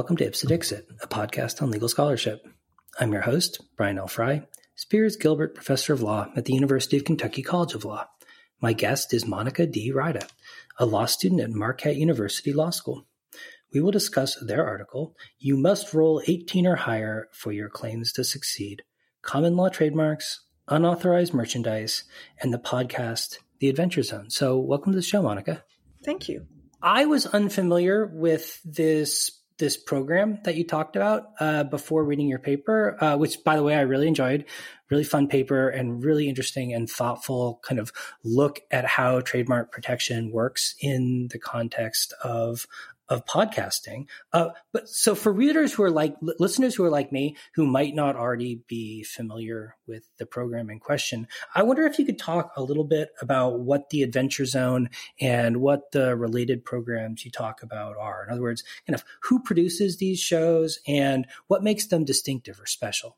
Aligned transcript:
welcome 0.00 0.16
to 0.16 0.24
Ipse 0.24 0.40
Dixit, 0.40 0.88
a 1.02 1.06
podcast 1.06 1.60
on 1.60 1.70
legal 1.70 1.86
scholarship. 1.86 2.48
I'm 2.98 3.12
your 3.12 3.20
host, 3.20 3.60
Brian 3.76 3.98
L. 3.98 4.08
Frye, 4.08 4.46
Spears 4.74 5.14
Gilbert 5.14 5.54
Professor 5.54 5.92
of 5.92 6.00
Law 6.00 6.32
at 6.34 6.46
the 6.46 6.54
University 6.54 6.96
of 6.96 7.04
Kentucky 7.04 7.42
College 7.42 7.74
of 7.74 7.84
Law. 7.84 8.06
My 8.62 8.72
guest 8.72 9.12
is 9.12 9.26
Monica 9.26 9.66
D. 9.66 9.92
Rida, 9.94 10.26
a 10.78 10.86
law 10.86 11.04
student 11.04 11.42
at 11.42 11.50
Marquette 11.50 11.96
University 11.96 12.50
Law 12.50 12.70
School. 12.70 13.04
We 13.74 13.82
will 13.82 13.90
discuss 13.90 14.36
their 14.40 14.66
article, 14.66 15.14
You 15.38 15.58
Must 15.58 15.92
Roll 15.92 16.22
18 16.26 16.66
or 16.66 16.76
Higher 16.76 17.28
for 17.30 17.52
Your 17.52 17.68
Claims 17.68 18.10
to 18.14 18.24
Succeed 18.24 18.84
Common 19.20 19.54
Law 19.54 19.68
Trademarks, 19.68 20.40
Unauthorized 20.66 21.34
Merchandise, 21.34 22.04
and 22.40 22.54
the 22.54 22.58
podcast, 22.58 23.36
The 23.58 23.68
Adventure 23.68 24.02
Zone. 24.02 24.30
So, 24.30 24.56
welcome 24.56 24.92
to 24.92 24.96
the 24.96 25.02
show, 25.02 25.20
Monica. 25.20 25.62
Thank 26.02 26.26
you. 26.26 26.46
I 26.80 27.04
was 27.04 27.26
unfamiliar 27.26 28.06
with 28.06 28.62
this 28.64 29.39
this 29.60 29.76
program 29.76 30.40
that 30.42 30.56
you 30.56 30.66
talked 30.66 30.96
about 30.96 31.30
uh, 31.38 31.62
before 31.62 32.02
reading 32.02 32.26
your 32.26 32.40
paper, 32.40 32.96
uh, 33.00 33.16
which, 33.16 33.44
by 33.44 33.54
the 33.54 33.62
way, 33.62 33.76
I 33.76 33.82
really 33.82 34.08
enjoyed. 34.08 34.44
Really 34.90 35.04
fun 35.04 35.28
paper 35.28 35.68
and 35.68 36.02
really 36.04 36.28
interesting 36.28 36.74
and 36.74 36.90
thoughtful 36.90 37.60
kind 37.62 37.78
of 37.78 37.92
look 38.24 38.60
at 38.72 38.84
how 38.84 39.20
trademark 39.20 39.70
protection 39.70 40.32
works 40.32 40.74
in 40.80 41.28
the 41.30 41.38
context 41.38 42.12
of 42.24 42.66
of 43.10 43.26
podcasting. 43.26 44.06
Uh, 44.32 44.50
but 44.72 44.88
so 44.88 45.14
for 45.14 45.32
readers 45.32 45.72
who 45.72 45.82
are 45.82 45.90
like 45.90 46.14
listeners 46.38 46.74
who 46.74 46.84
are 46.84 46.90
like 46.90 47.12
me, 47.12 47.36
who 47.54 47.66
might 47.66 47.94
not 47.94 48.16
already 48.16 48.62
be 48.68 49.02
familiar 49.02 49.76
with 49.86 50.08
the 50.18 50.26
program 50.26 50.70
in 50.70 50.78
question, 50.78 51.26
I 51.54 51.64
wonder 51.64 51.84
if 51.84 51.98
you 51.98 52.06
could 52.06 52.18
talk 52.18 52.52
a 52.56 52.62
little 52.62 52.84
bit 52.84 53.10
about 53.20 53.60
what 53.60 53.90
the 53.90 54.02
Adventure 54.02 54.46
Zone 54.46 54.88
and 55.20 55.58
what 55.58 55.90
the 55.90 56.16
related 56.16 56.64
programs 56.64 57.24
you 57.24 57.30
talk 57.30 57.62
about 57.62 57.96
are. 57.98 58.24
In 58.24 58.32
other 58.32 58.42
words, 58.42 58.62
kind 58.86 58.94
of 58.94 59.04
who 59.24 59.42
produces 59.42 59.96
these 59.96 60.20
shows 60.20 60.78
and 60.86 61.26
what 61.48 61.64
makes 61.64 61.86
them 61.86 62.04
distinctive 62.04 62.60
or 62.60 62.66
special. 62.66 63.16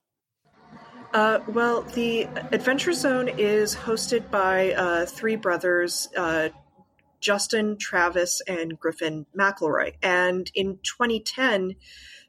Uh, 1.12 1.40
well, 1.48 1.82
the 1.82 2.24
Adventure 2.52 2.94
Zone 2.94 3.28
is 3.28 3.76
hosted 3.76 4.30
by 4.30 4.72
uh, 4.72 5.04
three 5.04 5.36
brothers, 5.36 6.08
uh, 6.16 6.48
Justin, 7.22 7.78
Travis, 7.78 8.42
and 8.46 8.78
Griffin 8.78 9.24
McElroy. 9.38 9.94
And 10.02 10.50
in 10.54 10.78
2010, 10.82 11.76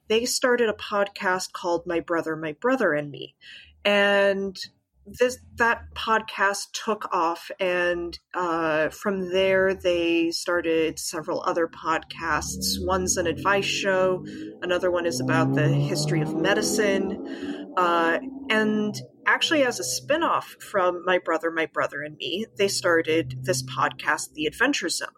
they 0.07 0.25
started 0.25 0.69
a 0.69 0.73
podcast 0.73 1.51
called 1.51 1.85
My 1.85 1.99
Brother, 1.99 2.35
My 2.35 2.53
Brother 2.53 2.93
and 2.93 3.11
Me. 3.11 3.35
And 3.83 4.57
this 5.05 5.37
that 5.55 5.93
podcast 5.95 6.71
took 6.71 7.13
off 7.13 7.51
and 7.59 8.17
uh, 8.33 8.89
from 8.89 9.31
there 9.31 9.73
they 9.73 10.31
started 10.31 10.97
several 10.97 11.43
other 11.43 11.67
podcasts 11.67 12.77
one's 12.85 13.17
an 13.17 13.27
advice 13.27 13.65
show 13.65 14.25
another 14.61 14.89
one 14.89 15.05
is 15.05 15.19
about 15.19 15.53
the 15.55 15.67
history 15.67 16.21
of 16.21 16.33
medicine 16.33 17.73
uh, 17.75 18.17
and 18.49 19.01
actually, 19.25 19.63
as 19.63 19.79
a 19.79 19.83
spinoff 19.83 20.61
from 20.61 21.03
My 21.05 21.17
Brother, 21.17 21.51
My 21.51 21.65
Brother 21.65 22.01
and 22.01 22.17
Me, 22.17 22.45
they 22.57 22.67
started 22.67 23.39
this 23.43 23.63
podcast, 23.63 24.33
The 24.33 24.45
Adventure 24.45 24.89
Zone. 24.89 25.09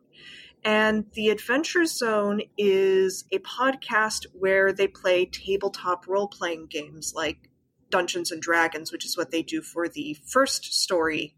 And 0.63 1.05
The 1.13 1.29
Adventure 1.29 1.85
Zone 1.85 2.41
is 2.57 3.25
a 3.31 3.39
podcast 3.39 4.25
where 4.33 4.73
they 4.73 4.87
play 4.87 5.25
tabletop 5.25 6.07
role 6.07 6.27
playing 6.27 6.67
games 6.67 7.13
like 7.15 7.49
Dungeons 7.91 8.31
and 8.31 8.41
Dragons, 8.41 8.91
which 8.91 9.05
is 9.05 9.15
what 9.15 9.31
they 9.31 9.43
do 9.43 9.61
for 9.61 9.87
the 9.87 10.17
first 10.25 10.73
story 10.73 11.35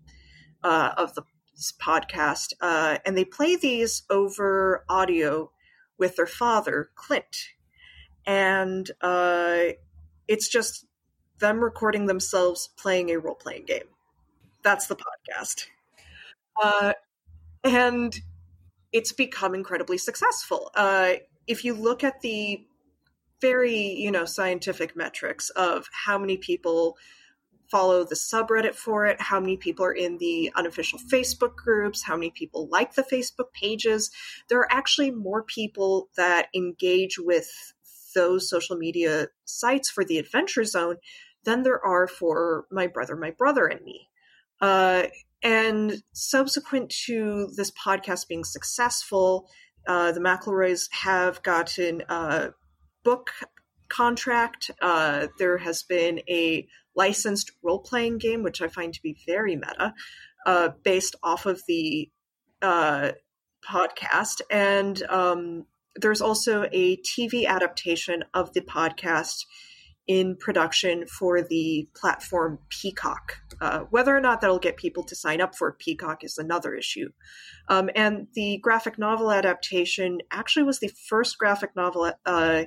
uh, 0.63 0.91
of 0.97 1.13
the 1.13 1.23
podcast. 1.81 2.53
Uh, 2.61 2.99
and 3.05 3.17
they 3.17 3.25
play 3.25 3.55
these 3.55 4.03
over 4.09 4.85
audio 4.87 5.51
with 5.97 6.15
their 6.15 6.25
father, 6.25 6.89
Clint. 6.95 7.37
And 8.25 8.89
uh, 9.01 9.73
it's 10.27 10.47
just 10.47 10.86
them 11.39 11.63
recording 11.63 12.05
themselves 12.07 12.69
playing 12.77 13.09
a 13.09 13.19
role 13.19 13.35
playing 13.35 13.65
game. 13.65 13.87
That's 14.63 14.87
the 14.87 14.95
podcast. 14.95 15.67
Uh, 16.61 16.93
and 17.63 18.19
it's 18.91 19.11
become 19.11 19.53
incredibly 19.53 19.97
successful. 19.97 20.71
Uh, 20.75 21.13
if 21.45 21.63
you 21.63 21.73
look 21.73 22.03
at 22.03 22.21
the 22.21 22.65
very, 23.41 23.77
you 23.77 24.11
know, 24.11 24.25
scientific 24.25 24.95
metrics 24.95 25.49
of 25.51 25.87
how 25.91 26.17
many 26.17 26.37
people 26.37 26.97
follow 27.69 28.03
the 28.03 28.15
subreddit 28.15 28.75
for 28.75 29.05
it, 29.05 29.21
how 29.21 29.39
many 29.39 29.57
people 29.57 29.85
are 29.85 29.93
in 29.93 30.17
the 30.17 30.51
unofficial 30.55 30.99
Facebook 30.99 31.55
groups, 31.55 32.03
how 32.03 32.15
many 32.15 32.31
people 32.31 32.67
like 32.71 32.95
the 32.95 33.03
Facebook 33.03 33.51
pages, 33.53 34.09
there 34.49 34.59
are 34.59 34.71
actually 34.71 35.11
more 35.11 35.43
people 35.43 36.09
that 36.15 36.47
engage 36.55 37.19
with 37.19 37.73
those 38.15 38.49
social 38.49 38.77
media 38.77 39.27
sites 39.45 39.89
for 39.89 40.03
the 40.03 40.17
Adventure 40.17 40.63
Zone 40.63 40.95
than 41.43 41.63
there 41.63 41.83
are 41.83 42.07
for 42.07 42.65
my 42.71 42.87
brother, 42.87 43.15
my 43.15 43.31
brother, 43.31 43.67
and 43.67 43.81
me. 43.83 44.09
Uh, 44.61 45.03
and 45.43 46.01
subsequent 46.13 46.89
to 47.05 47.49
this 47.55 47.71
podcast 47.71 48.27
being 48.27 48.43
successful, 48.43 49.47
uh, 49.87 50.11
the 50.11 50.19
McElroys 50.19 50.89
have 50.91 51.43
gotten 51.43 52.01
a 52.09 52.49
book 53.03 53.31
contract. 53.87 54.71
Uh, 54.81 55.27
there 55.37 55.57
has 55.57 55.83
been 55.83 56.21
a 56.29 56.67
licensed 56.95 57.51
role 57.63 57.79
playing 57.79 58.17
game, 58.17 58.43
which 58.43 58.61
I 58.61 58.67
find 58.67 58.93
to 58.93 59.01
be 59.01 59.17
very 59.25 59.55
meta, 59.55 59.93
uh, 60.45 60.69
based 60.83 61.15
off 61.23 61.45
of 61.45 61.61
the 61.67 62.09
uh, 62.61 63.11
podcast. 63.65 64.41
And 64.49 65.01
um, 65.03 65.65
there's 65.95 66.21
also 66.21 66.67
a 66.71 66.97
TV 66.97 67.45
adaptation 67.45 68.23
of 68.33 68.53
the 68.53 68.61
podcast 68.61 69.45
in 70.07 70.37
production 70.37 71.05
for 71.05 71.41
the 71.41 71.87
platform 71.93 72.59
Peacock. 72.69 73.37
Uh, 73.59 73.79
whether 73.89 74.15
or 74.15 74.21
not 74.21 74.39
that'll 74.39 74.59
get 74.59 74.77
people 74.77 75.03
to 75.03 75.15
sign 75.15 75.41
up 75.41 75.55
for 75.55 75.73
Peacock 75.73 76.23
is 76.23 76.37
another 76.37 76.73
issue. 76.73 77.09
Um, 77.67 77.89
and 77.95 78.27
the 78.33 78.57
graphic 78.59 78.97
novel 78.97 79.31
adaptation 79.31 80.19
actually 80.31 80.63
was 80.63 80.79
the 80.79 80.91
first 81.09 81.37
graphic 81.37 81.75
novel 81.75 82.11
uh, 82.25 82.63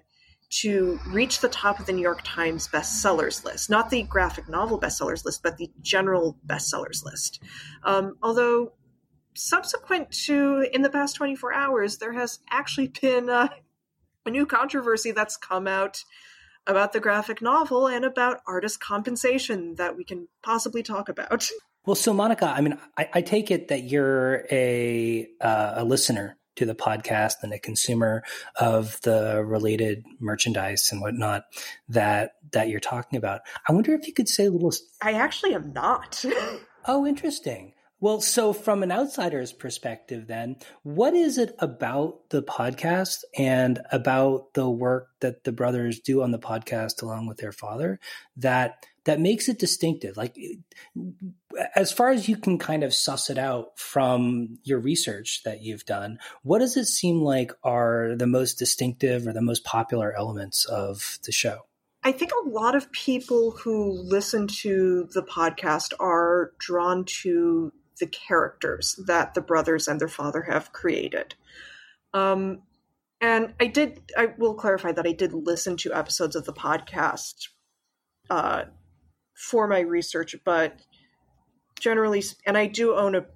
to 0.50 0.98
reach 1.06 1.40
the 1.40 1.48
top 1.48 1.78
of 1.78 1.86
the 1.86 1.92
New 1.92 2.02
York 2.02 2.20
Times 2.24 2.68
bestsellers 2.68 3.44
list. 3.44 3.70
Not 3.70 3.88
the 3.88 4.02
graphic 4.02 4.48
novel 4.48 4.78
bestsellers 4.78 5.24
list, 5.24 5.42
but 5.42 5.56
the 5.56 5.70
general 5.80 6.36
bestsellers 6.46 7.04
list. 7.04 7.40
Um, 7.84 8.16
although, 8.22 8.72
subsequent 9.34 10.10
to 10.26 10.68
in 10.72 10.82
the 10.82 10.90
past 10.90 11.16
24 11.16 11.54
hours, 11.54 11.98
there 11.98 12.12
has 12.12 12.40
actually 12.50 12.88
been 12.88 13.30
uh, 13.30 13.48
a 14.26 14.30
new 14.30 14.44
controversy 14.44 15.12
that's 15.12 15.36
come 15.36 15.68
out 15.68 16.02
about 16.66 16.93
the 16.93 17.00
graphic 17.00 17.43
novel 17.43 17.87
and 17.87 18.04
about 18.04 18.41
artist 18.47 18.81
compensation 18.81 19.75
that 19.76 19.97
we 19.97 20.04
can 20.04 20.28
possibly 20.43 20.82
talk 20.82 21.09
about. 21.09 21.48
Well, 21.87 21.97
so 21.97 22.12
Monica, 22.12 22.47
I 22.47 22.60
mean, 22.60 22.78
I, 22.98 23.09
I 23.15 23.22
take 23.22 23.50
it 23.50 23.69
that 23.69 23.84
you're 23.84 24.44
a 24.53 25.26
uh, 25.41 25.72
a 25.76 25.84
listener 25.84 26.37
to 26.56 26.66
the 26.66 26.75
podcast 26.75 27.37
and 27.43 27.54
a 27.54 27.59
consumer 27.59 28.22
of 28.56 29.00
the 29.00 29.43
related 29.43 30.04
merchandise 30.21 30.91
and 30.93 31.00
whatnot 31.00 31.44
that 31.88 32.32
that 32.53 32.69
you're 32.69 32.81
talking 32.81 33.16
about. 33.16 33.41
I 33.66 33.72
wonder 33.72 33.94
if 33.94 34.06
you 34.06 34.12
could 34.12 34.28
say 34.28 34.44
a 34.44 34.50
little. 34.50 34.72
I 35.00 35.12
actually 35.12 35.54
am 35.54 35.72
not. 35.72 36.22
oh, 36.87 37.06
interesting. 37.06 37.72
Well, 38.02 38.22
so 38.22 38.54
from 38.54 38.82
an 38.82 38.90
outsider's 38.90 39.52
perspective, 39.52 40.26
then, 40.26 40.56
what 40.82 41.12
is 41.12 41.36
it 41.36 41.54
about 41.58 42.30
the 42.30 42.42
podcast 42.42 43.24
and 43.36 43.78
about 43.92 44.54
the 44.54 44.70
work 44.70 45.08
that 45.20 45.44
the 45.44 45.52
brothers 45.52 46.00
do 46.00 46.22
on 46.22 46.30
the 46.30 46.38
podcast 46.38 47.02
along 47.02 47.26
with 47.26 47.36
their 47.36 47.52
father 47.52 48.00
that 48.38 48.86
that 49.04 49.20
makes 49.20 49.50
it 49.50 49.58
distinctive? 49.58 50.16
Like, 50.16 50.34
as 51.74 51.92
far 51.92 52.08
as 52.08 52.26
you 52.26 52.38
can 52.38 52.56
kind 52.56 52.84
of 52.84 52.94
suss 52.94 53.28
it 53.28 53.36
out 53.36 53.78
from 53.78 54.58
your 54.62 54.78
research 54.78 55.42
that 55.44 55.60
you've 55.60 55.84
done, 55.84 56.18
what 56.42 56.60
does 56.60 56.78
it 56.78 56.86
seem 56.86 57.20
like 57.20 57.53
are 57.62 58.14
the 58.16 58.26
most 58.26 58.58
distinctive 58.58 59.26
or 59.26 59.34
the 59.34 59.42
most 59.42 59.62
popular 59.62 60.16
elements 60.16 60.64
of 60.64 61.18
the 61.24 61.32
show? 61.32 61.66
I 62.03 62.12
think 62.12 62.30
a 62.32 62.48
lot 62.48 62.74
of 62.74 62.91
people 62.92 63.50
who 63.50 63.92
listen 63.92 64.46
to 64.62 65.06
the 65.12 65.22
podcast 65.22 65.92
are 66.00 66.53
drawn 66.58 67.04
to 67.04 67.74
the 68.00 68.06
characters 68.06 68.98
that 69.06 69.34
the 69.34 69.41
brothers 69.41 69.86
and 69.86 70.00
their 70.00 70.08
father 70.08 70.42
have 70.42 70.72
created. 70.72 71.34
Um, 72.12 72.62
and 73.20 73.54
I 73.60 73.66
did, 73.66 74.00
I 74.16 74.34
will 74.38 74.54
clarify 74.54 74.92
that 74.92 75.06
I 75.06 75.12
did 75.12 75.32
listen 75.32 75.76
to 75.78 75.92
episodes 75.92 76.34
of 76.34 76.47
the 76.47 76.52
podcast 76.52 77.48
uh, 78.30 78.64
for 79.36 79.68
my 79.68 79.80
research, 79.80 80.34
but 80.44 80.80
generally, 81.78 82.22
and 82.47 82.56
I 82.56 82.66
do 82.66 82.94
own 82.94 83.14
a, 83.14 83.26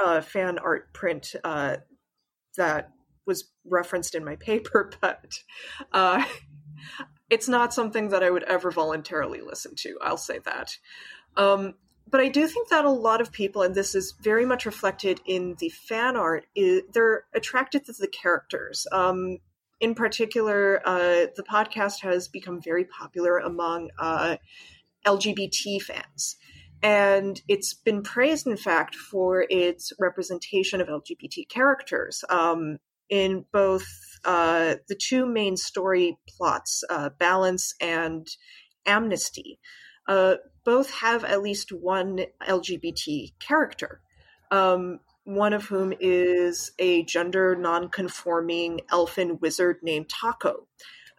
a 0.00 0.22
fan 0.22 0.58
art 0.58 0.92
print 0.94 1.34
uh, 1.42 1.76
that 2.56 2.90
was 3.26 3.50
referenced 3.64 4.14
in 4.14 4.24
my 4.24 4.36
paper, 4.36 4.90
but 5.00 5.38
uh, 5.92 6.24
it's 7.30 7.48
not 7.48 7.74
something 7.74 8.10
that 8.10 8.22
I 8.22 8.30
would 8.30 8.44
ever 8.44 8.70
voluntarily 8.70 9.40
listen 9.40 9.74
to. 9.78 9.98
I'll 10.02 10.16
say 10.16 10.38
that. 10.44 10.76
Um, 11.36 11.74
but 12.10 12.20
I 12.20 12.28
do 12.28 12.46
think 12.46 12.68
that 12.68 12.84
a 12.84 12.90
lot 12.90 13.20
of 13.20 13.32
people, 13.32 13.62
and 13.62 13.74
this 13.74 13.94
is 13.94 14.14
very 14.20 14.44
much 14.44 14.66
reflected 14.66 15.20
in 15.26 15.56
the 15.58 15.70
fan 15.70 16.16
art, 16.16 16.46
is, 16.54 16.82
they're 16.92 17.24
attracted 17.34 17.84
to 17.86 17.92
the 17.92 18.08
characters. 18.08 18.86
Um, 18.92 19.38
in 19.80 19.94
particular, 19.94 20.80
uh, 20.84 21.26
the 21.36 21.44
podcast 21.48 22.00
has 22.00 22.28
become 22.28 22.60
very 22.62 22.84
popular 22.84 23.38
among 23.38 23.90
uh, 23.98 24.36
LGBT 25.06 25.82
fans. 25.82 26.36
And 26.82 27.40
it's 27.48 27.72
been 27.72 28.02
praised, 28.02 28.46
in 28.46 28.56
fact, 28.56 28.94
for 28.94 29.46
its 29.48 29.92
representation 29.98 30.80
of 30.80 30.88
LGBT 30.88 31.48
characters 31.48 32.24
um, 32.28 32.78
in 33.08 33.46
both 33.52 33.86
uh, 34.24 34.76
the 34.88 34.94
two 34.94 35.26
main 35.26 35.56
story 35.56 36.18
plots, 36.28 36.84
uh, 36.90 37.10
Balance 37.18 37.74
and 37.80 38.26
Amnesty. 38.86 39.58
Uh, 40.06 40.34
both 40.64 40.90
have 40.90 41.24
at 41.24 41.42
least 41.42 41.72
one 41.72 42.20
LGBT 42.42 43.32
character. 43.38 44.00
Um, 44.50 45.00
one 45.24 45.52
of 45.52 45.64
whom 45.64 45.94
is 46.00 46.72
a 46.78 47.02
gender 47.04 47.56
non-conforming 47.56 48.82
elfin 48.90 49.38
wizard 49.40 49.78
named 49.82 50.08
Taako, 50.08 50.66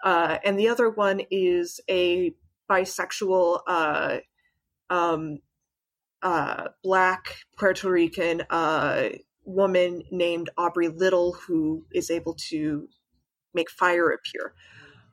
uh, 0.04 0.38
and 0.44 0.60
the 0.60 0.70
other 0.70 0.90
one 0.90 1.22
is 1.32 1.80
a 1.90 2.34
bisexual 2.70 3.62
uh, 3.68 4.18
um, 4.90 5.40
uh, 6.22 6.70
black 6.84 7.38
Puerto 7.58 7.90
Rican 7.90 8.44
uh, 8.50 9.10
woman 9.44 10.04
named 10.12 10.50
Aubrey 10.58 10.88
Little 10.88 11.34
who 11.34 11.86
is 11.92 12.10
able 12.10 12.36
to 12.50 12.88
make 13.54 13.70
fire 13.70 14.10
appear. 14.10 14.54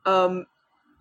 Um, 0.05 0.45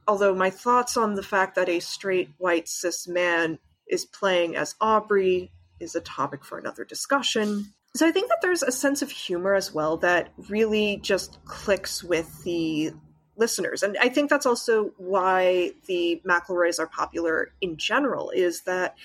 although 0.06 0.34
my 0.34 0.50
thoughts 0.50 0.96
on 0.96 1.14
the 1.14 1.22
fact 1.22 1.54
that 1.54 1.69
a 1.69 1.81
straight 1.81 2.31
white 2.38 2.69
cis 2.69 3.06
man 3.06 3.58
is 3.88 4.04
playing 4.04 4.56
as 4.56 4.75
Aubrey 4.81 5.50
is 5.81 5.94
a 5.94 6.00
topic 6.00 6.44
for 6.44 6.58
another 6.58 6.84
discussion. 6.84 7.72
So 7.94 8.06
I 8.06 8.10
think 8.10 8.28
that 8.28 8.38
there's 8.40 8.62
a 8.62 8.72
sense 8.72 9.02
of 9.02 9.10
humor 9.10 9.54
as 9.54 9.72
well 9.75 9.99
that 9.99 10.32
really 10.49 10.99
just 11.02 11.44
clicks 11.44 12.02
with 12.02 12.43
the 12.44 12.93
listeners. 13.37 13.82
And 13.82 13.96
I 14.00 14.08
think 14.08 14.31
that's 14.31 14.46
also 14.46 14.93
why 14.96 15.72
the 15.87 16.22
McElroys 16.26 16.78
are 16.78 16.87
popular 16.87 17.52
in 17.60 17.76
general, 17.76 18.31
is 18.31 18.62
that 18.62 18.96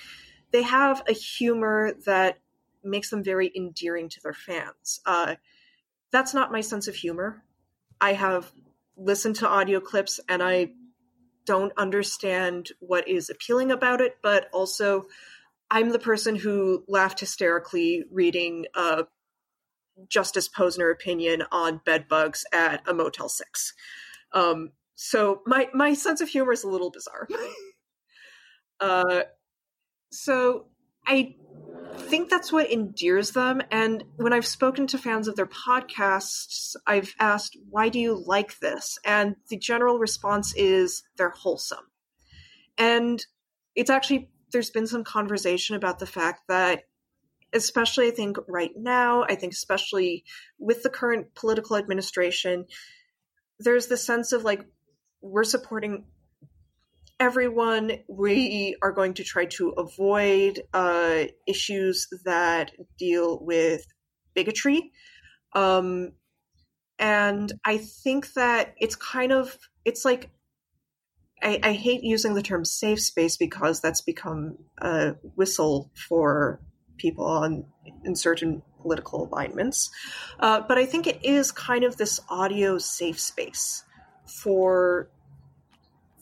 they 0.51 0.61
have 0.61 1.03
a 1.07 1.13
humor 1.13 1.94
that 2.05 2.38
makes 2.83 3.09
them 3.09 3.23
very 3.23 3.51
endearing 3.55 4.07
to 4.09 4.21
their 4.21 4.33
fans. 4.33 5.01
Uh, 5.05 5.35
that's 6.11 6.33
not 6.33 6.51
my 6.51 6.61
sense 6.61 6.88
of 6.88 6.95
humor. 6.95 7.44
I 7.99 8.13
have 8.13 8.51
listened 8.95 9.35
to 9.38 9.47
audio 9.47 9.79
clips 9.79 10.19
and 10.29 10.41
I 10.41 10.71
don't 11.47 11.73
understand 11.77 12.69
what 12.79 13.07
is 13.07 13.29
appealing 13.31 13.71
about 13.71 14.01
it, 14.01 14.17
but 14.21 14.47
also 14.53 15.05
I'm 15.71 15.89
the 15.89 15.99
person 15.99 16.35
who 16.35 16.83
laughed 16.88 17.21
hysterically 17.21 18.03
reading 18.11 18.65
uh, 18.75 19.03
Justice 20.07 20.47
Posner 20.47 20.91
opinion 20.91 21.44
on 21.51 21.81
bed 21.85 22.07
bugs 22.07 22.45
at 22.53 22.88
a 22.88 22.94
Motel 22.94 23.29
Six. 23.29 23.73
Um, 24.33 24.73
so 24.95 25.41
my 25.45 25.69
my 25.73 25.94
sense 25.94 26.21
of 26.21 26.29
humor 26.29 26.51
is 26.51 26.63
a 26.63 26.69
little 26.69 26.91
bizarre. 26.91 27.27
uh, 28.79 29.21
so 30.11 30.67
I 31.05 31.35
think 32.07 32.30
that's 32.30 32.51
what 32.51 32.71
endears 32.71 33.31
them. 33.31 33.62
And 33.71 34.04
when 34.15 34.33
I've 34.33 34.48
spoken 34.48 34.88
to 34.88 34.98
fans 34.98 35.27
of 35.27 35.36
their 35.36 35.45
podcasts, 35.45 36.75
I've 36.88 37.13
asked, 37.19 37.56
"Why 37.69 37.89
do 37.89 38.00
you 38.00 38.15
like 38.15 38.59
this?" 38.59 38.98
And 39.06 39.36
the 39.50 39.57
general 39.57 40.00
response 40.00 40.54
is 40.56 41.04
they're 41.18 41.30
wholesome. 41.30 41.86
And 42.77 43.24
it's 43.75 43.89
actually 43.89 44.31
there's 44.51 44.71
been 44.71 44.88
some 44.88 45.04
conversation 45.04 45.75
about 45.75 46.00
the 46.00 46.06
fact 46.06 46.48
that 46.48 46.83
especially 47.54 48.07
I 48.07 48.12
think 48.12 48.38
right 48.48 48.71
now, 48.75 49.24
I 49.24 49.36
think 49.36 49.54
especially 49.54 50.24
with 50.57 50.83
the 50.83 50.89
current 50.89 51.33
political 51.36 51.77
administration, 51.77 52.65
there's 53.59 53.88
the 53.88 53.98
sense 53.98 54.31
of 54.31 54.44
like 54.44 54.65
we're 55.21 55.44
supporting 55.44 56.06
everyone. 57.19 57.92
We 58.08 58.75
are 58.81 58.92
going 58.92 59.16
to 59.16 59.24
try 59.24 59.46
to 59.46 59.69
avoid 59.69 60.62
uh, 60.74 61.24
issues 61.48 62.08
that 62.25 62.72
deal 62.98 63.40
with 63.42 63.86
bigotry. 64.34 64.92
Um, 65.54 66.14
and 67.00 67.52
I 67.66 67.78
think 67.78 68.34
that 68.34 68.75
it's 68.80 68.96
kind 68.96 69.31
of 69.31 69.58
it's 69.86 70.04
like 70.04 70.30
I, 71.42 71.60
I, 71.64 71.74
hate 71.74 72.04
using 72.04 72.34
the 72.34 72.42
term 72.42 72.66
safe 72.66 73.00
space 73.00 73.38
because 73.38 73.80
that's 73.80 74.02
become 74.02 74.58
a 74.80 75.16
whistle 75.36 75.92
for 75.94 76.60
people 76.98 77.25
on 77.25 77.66
in 78.04 78.16
certain 78.16 78.64
political 78.81 79.28
alignments. 79.28 79.92
Uh, 80.40 80.62
but 80.62 80.80
I 80.80 80.86
think 80.86 81.06
it 81.06 81.24
is 81.24 81.52
kind 81.52 81.84
of 81.84 81.98
this 81.98 82.19
audio 82.30 82.80
safe 82.80 83.19
space 83.19 83.84
for 84.25 85.10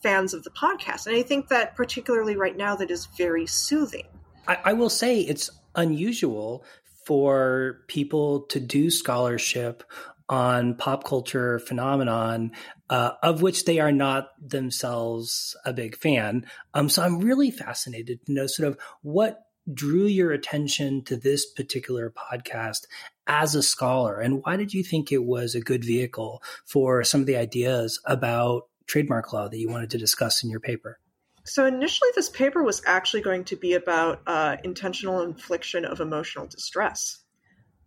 fans 0.06 0.36
of 0.36 0.44
the 0.44 0.52
podcast. 0.52 1.07
And 1.07 1.16
I 1.16 1.24
think 1.24 1.48
that 1.48 1.75
particularly 1.75 2.36
right 2.36 2.56
now 2.56 2.75
that 2.75 2.92
is 2.92 3.07
very 3.18 3.48
soothing. 3.48 4.06
I, 4.48 4.57
I 4.66 4.74
will 4.74 4.92
say 4.92 5.22
it's 5.22 5.50
unusual 5.74 6.63
for 7.06 7.80
people 7.88 8.42
to 8.42 8.60
do 8.60 8.92
scholarship 8.92 9.84
on 10.30 10.75
pop 10.75 11.04
culture 11.04 11.57
phenomenon 11.57 12.52
uh, 12.92 13.12
of 13.24 13.42
which 13.42 13.66
they 13.66 13.80
are 13.80 13.92
not 13.92 14.30
themselves 14.40 15.56
a 15.66 15.74
big 15.74 15.98
fan. 15.98 16.46
Um, 16.75 16.88
so 16.88 17.01
I'm 17.01 17.19
really 17.19 17.50
fascinated 17.50 18.24
to 18.25 18.31
know 18.31 18.46
sort 18.46 18.68
of 18.68 18.78
what 19.01 19.42
drew 19.74 20.06
your 20.06 20.31
attention 20.31 21.04
to 21.06 21.16
this 21.16 21.51
particular 21.51 22.12
podcast 22.12 22.81
as 23.25 23.56
a 23.56 23.63
scholar, 23.63 24.19
and 24.19 24.44
why 24.44 24.56
did 24.56 24.72
you 24.72 24.84
think 24.84 25.12
it 25.12 25.24
was 25.24 25.56
a 25.56 25.62
good 25.62 25.84
vehicle 25.84 26.44
for 26.63 27.04
some 27.04 27.22
of 27.22 27.28
the 27.28 27.38
ideas 27.38 28.00
about 28.06 28.68
trademark 28.88 29.34
law 29.34 29.48
that 29.48 29.58
you 29.58 29.70
wanted 29.70 29.90
to 29.92 29.98
discuss 29.98 30.44
in 30.44 30.50
your 30.50 30.60
paper? 30.60 31.00
So 31.44 31.66
initially, 31.66 32.10
this 32.16 32.30
paper 32.30 32.64
was 32.64 32.82
actually 32.88 33.22
going 33.22 33.44
to 33.46 33.56
be 33.56 33.74
about 33.74 34.22
uh, 34.26 34.58
intentional 34.64 35.22
infliction 35.22 35.86
of 35.86 36.00
emotional 36.00 36.48
distress. 36.48 37.20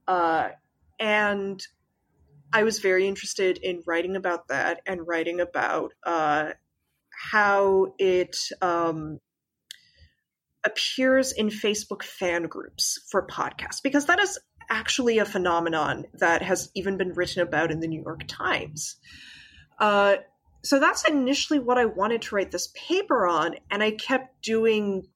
Uh, 0.07 0.51
and 1.01 1.61
I 2.53 2.63
was 2.63 2.79
very 2.79 3.07
interested 3.07 3.59
in 3.59 3.83
writing 3.87 4.17
about 4.17 4.49
that 4.49 4.81
and 4.87 5.07
writing 5.07 5.41
about 5.41 5.93
uh, 6.05 6.53
how 7.11 7.95
it 7.99 8.37
um, 8.63 9.19
appears 10.65 11.33
in 11.33 11.49
Facebook 11.49 12.03
fan 12.03 12.45
groups 12.45 13.01
for 13.11 13.27
podcasts, 13.27 13.83
because 13.83 14.07
that 14.07 14.21
is 14.21 14.39
actually 14.71 15.19
a 15.19 15.25
phenomenon 15.25 16.05
that 16.15 16.43
has 16.43 16.71
even 16.75 16.97
been 16.97 17.13
written 17.13 17.43
about 17.43 17.73
in 17.73 17.81
the 17.81 17.89
New 17.89 18.03
York 18.03 18.23
Times. 18.29 18.97
Uh, 19.79 20.17
so 20.63 20.79
that's 20.81 21.09
initially 21.09 21.59
what 21.59 21.79
I 21.79 21.85
wanted 21.85 22.23
to 22.23 22.35
write 22.35 22.51
this 22.51 22.73
paper 22.75 23.27
on, 23.27 23.57
and 23.71 23.83
I 23.83 23.93
kept 23.93 24.43
doing 24.43 25.09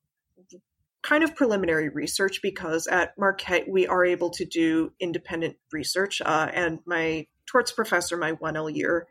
kind 1.03 1.25
of 1.25 1.35
preliminary 1.35 1.89
research 1.89 2.41
because 2.43 2.87
at 2.87 3.19
Marquette 3.19 3.69
we 3.69 3.87
are 3.87 4.05
able 4.05 4.31
to 4.31 4.45
do 4.45 4.93
independent 5.01 5.57
research. 5.73 6.23
Uh, 6.25 6.49
and 6.53 6.79
my 6.87 7.27
torts 7.47 7.73
professor, 7.73 8.17
my 8.17 8.33
1L 8.33 8.75
year, 8.75 9.09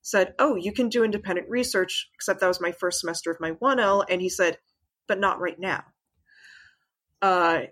said, 0.00 0.34
Oh, 0.38 0.54
you 0.56 0.72
can 0.72 0.88
do 0.88 1.04
independent 1.04 1.48
research, 1.50 2.08
except 2.14 2.40
that 2.40 2.48
was 2.48 2.60
my 2.60 2.72
first 2.72 3.00
semester 3.00 3.30
of 3.30 3.40
my 3.40 3.52
1L. 3.52 4.04
And 4.08 4.20
he 4.20 4.28
said, 4.28 4.58
But 5.06 5.20
not 5.20 5.40
right 5.40 5.58
now. 5.58 5.84
Uh, 7.20 7.62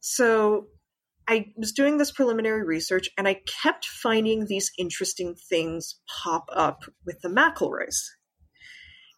so 0.00 0.68
I 1.28 1.52
was 1.56 1.72
doing 1.72 1.98
this 1.98 2.10
preliminary 2.10 2.64
research 2.64 3.10
and 3.18 3.28
I 3.28 3.42
kept 3.62 3.84
finding 3.84 4.46
these 4.46 4.72
interesting 4.78 5.34
things 5.34 5.96
pop 6.22 6.48
up 6.50 6.84
with 7.04 7.20
the 7.20 7.28
McElroys. 7.28 7.98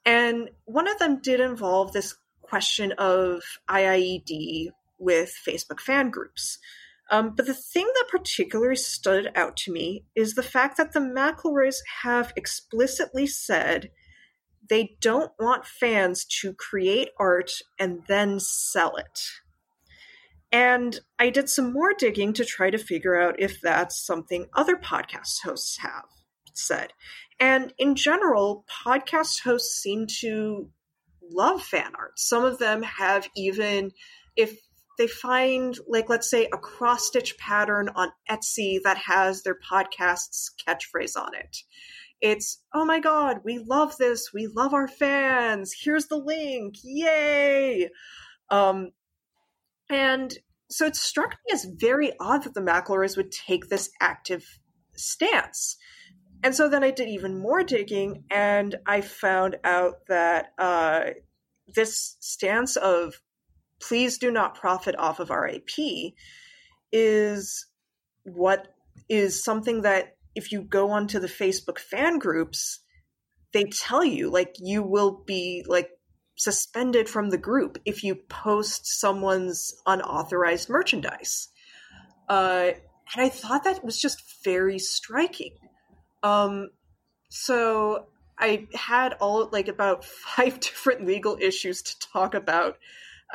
And 0.04 0.50
one 0.64 0.88
of 0.88 0.98
them 0.98 1.20
did 1.22 1.38
involve 1.38 1.92
this 1.92 2.16
question 2.42 2.92
of 2.98 3.42
IIED 3.68 4.70
with 4.98 5.32
Facebook 5.48 5.78
fan 5.78 6.10
groups. 6.10 6.58
Um, 7.12 7.34
but 7.36 7.46
the 7.46 7.54
thing 7.54 7.86
that 7.86 8.08
particularly 8.08 8.76
stood 8.76 9.30
out 9.36 9.56
to 9.58 9.72
me 9.72 10.04
is 10.16 10.34
the 10.34 10.42
fact 10.42 10.78
that 10.78 10.92
the 10.92 11.00
McElroys 11.00 11.76
have 12.02 12.32
explicitly 12.36 13.26
said 13.26 13.90
they 14.68 14.96
don't 15.00 15.32
want 15.38 15.66
fans 15.66 16.24
to 16.40 16.54
create 16.54 17.10
art 17.18 17.50
and 17.78 18.02
then 18.08 18.40
sell 18.40 18.96
it. 18.96 19.20
And 20.52 20.98
I 21.18 21.30
did 21.30 21.48
some 21.48 21.72
more 21.72 21.94
digging 21.96 22.32
to 22.34 22.44
try 22.44 22.70
to 22.70 22.78
figure 22.78 23.20
out 23.20 23.36
if 23.38 23.60
that's 23.60 24.04
something 24.04 24.46
other 24.54 24.76
podcast 24.76 25.42
hosts 25.44 25.78
have 25.78 26.06
said. 26.52 26.92
And 27.38 27.72
in 27.78 27.94
general, 27.94 28.64
podcast 28.68 29.42
hosts 29.42 29.80
seem 29.80 30.06
to 30.20 30.68
love 31.22 31.62
fan 31.62 31.92
art. 31.96 32.18
Some 32.18 32.44
of 32.44 32.58
them 32.58 32.82
have 32.82 33.28
even, 33.36 33.92
if 34.36 34.58
they 34.98 35.06
find, 35.06 35.78
like, 35.86 36.08
let's 36.08 36.28
say, 36.28 36.46
a 36.46 36.58
cross 36.58 37.06
stitch 37.06 37.38
pattern 37.38 37.88
on 37.94 38.10
Etsy 38.28 38.80
that 38.84 38.98
has 38.98 39.42
their 39.42 39.56
podcast's 39.56 40.50
catchphrase 40.66 41.16
on 41.16 41.34
it. 41.34 41.56
It's, 42.20 42.62
oh 42.74 42.84
my 42.84 43.00
God, 43.00 43.38
we 43.44 43.58
love 43.58 43.96
this. 43.96 44.30
We 44.34 44.46
love 44.46 44.74
our 44.74 44.88
fans. 44.88 45.72
Here's 45.80 46.08
the 46.08 46.18
link. 46.18 46.74
Yay. 46.82 47.88
Um, 48.50 48.90
and 49.90 50.32
so 50.70 50.86
it 50.86 50.96
struck 50.96 51.32
me 51.32 51.52
as 51.52 51.64
very 51.64 52.12
odd 52.20 52.44
that 52.44 52.54
the 52.54 52.60
McElroys 52.60 53.16
would 53.16 53.32
take 53.32 53.68
this 53.68 53.90
active 54.00 54.46
stance. 54.94 55.76
And 56.42 56.54
so 56.54 56.68
then 56.68 56.84
I 56.84 56.90
did 56.90 57.08
even 57.08 57.38
more 57.38 57.62
digging, 57.62 58.24
and 58.30 58.76
I 58.86 59.00
found 59.02 59.56
out 59.64 60.06
that 60.08 60.52
uh, 60.58 61.10
this 61.74 62.16
stance 62.20 62.76
of 62.76 63.20
please 63.82 64.18
do 64.18 64.30
not 64.30 64.54
profit 64.54 64.94
off 64.98 65.20
of 65.20 65.30
our 65.30 65.46
IP 65.46 66.14
is 66.92 67.66
what 68.24 68.68
is 69.08 69.42
something 69.42 69.82
that 69.82 70.16
if 70.34 70.52
you 70.52 70.62
go 70.62 70.90
onto 70.90 71.18
the 71.18 71.26
Facebook 71.26 71.78
fan 71.78 72.18
groups, 72.18 72.80
they 73.52 73.64
tell 73.64 74.04
you 74.04 74.30
like 74.30 74.54
you 74.58 74.82
will 74.82 75.22
be 75.26 75.64
like 75.66 75.90
suspended 76.40 77.06
from 77.06 77.28
the 77.28 77.36
group 77.36 77.76
if 77.84 78.02
you 78.02 78.14
post 78.14 78.86
someone's 78.86 79.74
unauthorized 79.86 80.70
merchandise. 80.70 81.48
Uh, 82.30 82.70
and 83.12 83.26
I 83.26 83.28
thought 83.28 83.64
that 83.64 83.84
was 83.84 84.00
just 84.00 84.22
very 84.42 84.78
striking. 84.78 85.52
Um, 86.22 86.70
so 87.28 88.06
I 88.38 88.68
had 88.74 89.14
all 89.20 89.50
like 89.52 89.68
about 89.68 90.04
five 90.36 90.60
different 90.60 91.04
legal 91.04 91.36
issues 91.38 91.82
to 91.82 91.98
talk 91.98 92.34
about. 92.34 92.78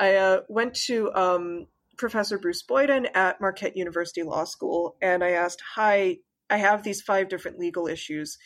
I 0.00 0.16
uh, 0.16 0.40
went 0.48 0.74
to 0.86 1.14
um, 1.14 1.66
Professor 1.96 2.38
Bruce 2.38 2.64
Boyden 2.64 3.06
at 3.14 3.40
Marquette 3.40 3.76
University 3.76 4.24
Law 4.24 4.44
School, 4.44 4.96
and 5.00 5.22
I 5.22 5.30
asked, 5.30 5.62
"Hi, 5.76 6.18
I 6.50 6.58
have 6.58 6.82
these 6.82 7.02
five 7.02 7.28
different 7.28 7.58
legal 7.58 7.86
issues. 7.86 8.36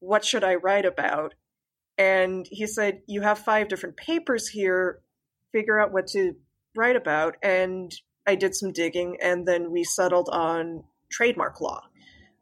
What 0.00 0.24
should 0.24 0.44
I 0.44 0.56
write 0.56 0.84
about?" 0.84 1.34
And 2.00 2.46
he 2.50 2.66
said, 2.66 3.02
"You 3.06 3.20
have 3.20 3.38
five 3.38 3.68
different 3.68 3.98
papers 3.98 4.48
here. 4.48 5.02
Figure 5.52 5.78
out 5.78 5.92
what 5.92 6.06
to 6.08 6.34
write 6.74 6.96
about." 6.96 7.36
And 7.42 7.92
I 8.26 8.36
did 8.36 8.54
some 8.54 8.72
digging, 8.72 9.18
and 9.20 9.46
then 9.46 9.70
we 9.70 9.84
settled 9.84 10.30
on 10.32 10.84
trademark 11.10 11.60
law. 11.60 11.82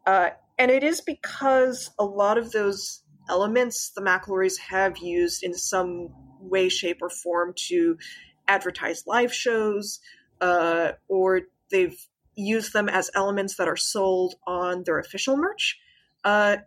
Uh, 0.07 0.31
and 0.59 0.71
it 0.71 0.85
is 0.85 1.00
because 1.00 1.91
a 1.99 2.05
lot 2.05 2.38
of 2.38 2.53
those 2.53 3.03
elements 3.29 3.91
the 3.91 4.00
McElroys 4.00 4.59
have 4.59 4.99
used 4.99 5.43
in 5.43 5.55
some 5.55 6.11
way, 6.41 6.69
shape, 6.69 7.03
or 7.03 7.11
form 7.11 7.53
to 7.69 7.99
advertise 8.47 9.07
live 9.07 9.35
shows, 9.35 9.99
uh, 10.41 10.93
or 11.09 11.43
they've 11.71 11.99
used 12.37 12.73
them 12.73 12.88
as 12.88 13.11
elements 13.15 13.57
that 13.57 13.67
are 13.67 13.77
sold 13.77 14.37
on 14.47 14.85
their 14.85 15.00
official 15.00 15.37
merch. 15.37 15.79
Uh, 16.23 16.59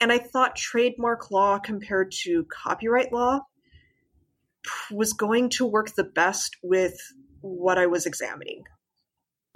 and 0.00 0.10
I 0.10 0.18
thought 0.18 0.56
trademark 0.56 1.30
law 1.30 1.58
compared 1.58 2.12
to 2.22 2.44
copyright 2.44 3.12
law 3.12 3.40
was 4.90 5.12
going 5.12 5.50
to 5.50 5.66
work 5.66 5.94
the 5.94 6.04
best 6.04 6.56
with 6.62 6.98
what 7.40 7.78
I 7.78 7.86
was 7.86 8.06
examining. 8.06 8.64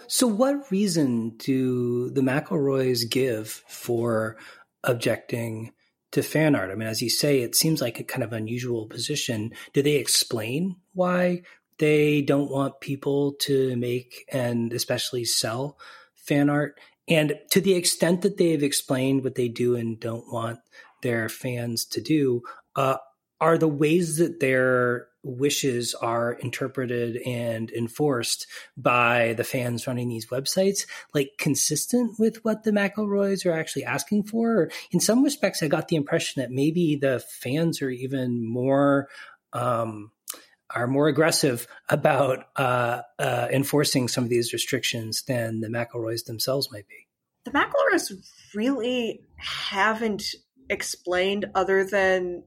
So, 0.06 0.26
what 0.26 0.70
reason 0.70 1.36
do 1.36 2.10
the 2.10 2.20
McElroys 2.20 3.08
give 3.08 3.48
for 3.48 4.36
objecting 4.82 5.72
to 6.12 6.22
fan 6.22 6.54
art? 6.54 6.70
I 6.70 6.74
mean, 6.74 6.88
as 6.88 7.00
you 7.00 7.10
say, 7.10 7.40
it 7.40 7.54
seems 7.54 7.80
like 7.80 8.00
a 8.00 8.04
kind 8.04 8.22
of 8.22 8.32
unusual 8.32 8.86
position. 8.86 9.52
Do 9.72 9.82
they 9.82 9.96
explain 9.96 10.76
why 10.92 11.42
they 11.78 12.22
don't 12.22 12.50
want 12.50 12.80
people 12.80 13.34
to 13.40 13.76
make 13.76 14.24
and 14.30 14.72
especially 14.72 15.24
sell 15.24 15.78
fan 16.14 16.50
art? 16.50 16.78
And 17.08 17.38
to 17.50 17.60
the 17.60 17.74
extent 17.74 18.22
that 18.22 18.38
they've 18.38 18.62
explained 18.62 19.24
what 19.24 19.34
they 19.34 19.48
do 19.48 19.76
and 19.76 20.00
don't 20.00 20.32
want 20.32 20.60
their 21.02 21.28
fans 21.28 21.84
to 21.86 22.00
do, 22.00 22.42
uh, 22.76 22.96
are 23.40 23.58
the 23.58 23.68
ways 23.68 24.16
that 24.16 24.40
their 24.40 25.08
wishes 25.22 25.94
are 25.94 26.32
interpreted 26.32 27.16
and 27.26 27.70
enforced 27.70 28.46
by 28.76 29.34
the 29.36 29.44
fans 29.44 29.86
running 29.86 30.08
these 30.08 30.26
websites 30.26 30.86
like 31.14 31.32
consistent 31.38 32.18
with 32.18 32.44
what 32.44 32.62
the 32.62 32.70
McElroys 32.70 33.44
are 33.44 33.52
actually 33.52 33.84
asking 33.84 34.22
for? 34.22 34.50
Or 34.50 34.70
in 34.92 35.00
some 35.00 35.22
respects, 35.22 35.62
I 35.62 35.68
got 35.68 35.88
the 35.88 35.96
impression 35.96 36.40
that 36.40 36.50
maybe 36.50 36.96
the 36.96 37.20
fans 37.20 37.82
are 37.82 37.90
even 37.90 38.46
more 38.46 39.08
um, 39.52 40.10
are 40.74 40.86
more 40.86 41.08
aggressive 41.08 41.66
about 41.88 42.44
uh, 42.56 43.02
uh, 43.18 43.48
enforcing 43.50 44.08
some 44.08 44.24
of 44.24 44.30
these 44.30 44.52
restrictions 44.52 45.22
than 45.22 45.60
the 45.60 45.68
McElroys 45.68 46.24
themselves 46.24 46.70
might 46.72 46.88
be. 46.88 47.06
The 47.44 47.52
McElroys 47.52 48.12
really 48.54 49.20
haven't 49.36 50.24
explained 50.68 51.46
other 51.54 51.84
than 51.84 52.42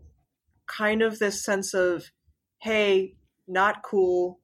kind 0.66 1.02
of 1.02 1.20
this 1.20 1.44
sense 1.44 1.74
of 1.74 2.12
hey, 2.60 3.16
not 3.48 3.84
cool. 3.84 4.40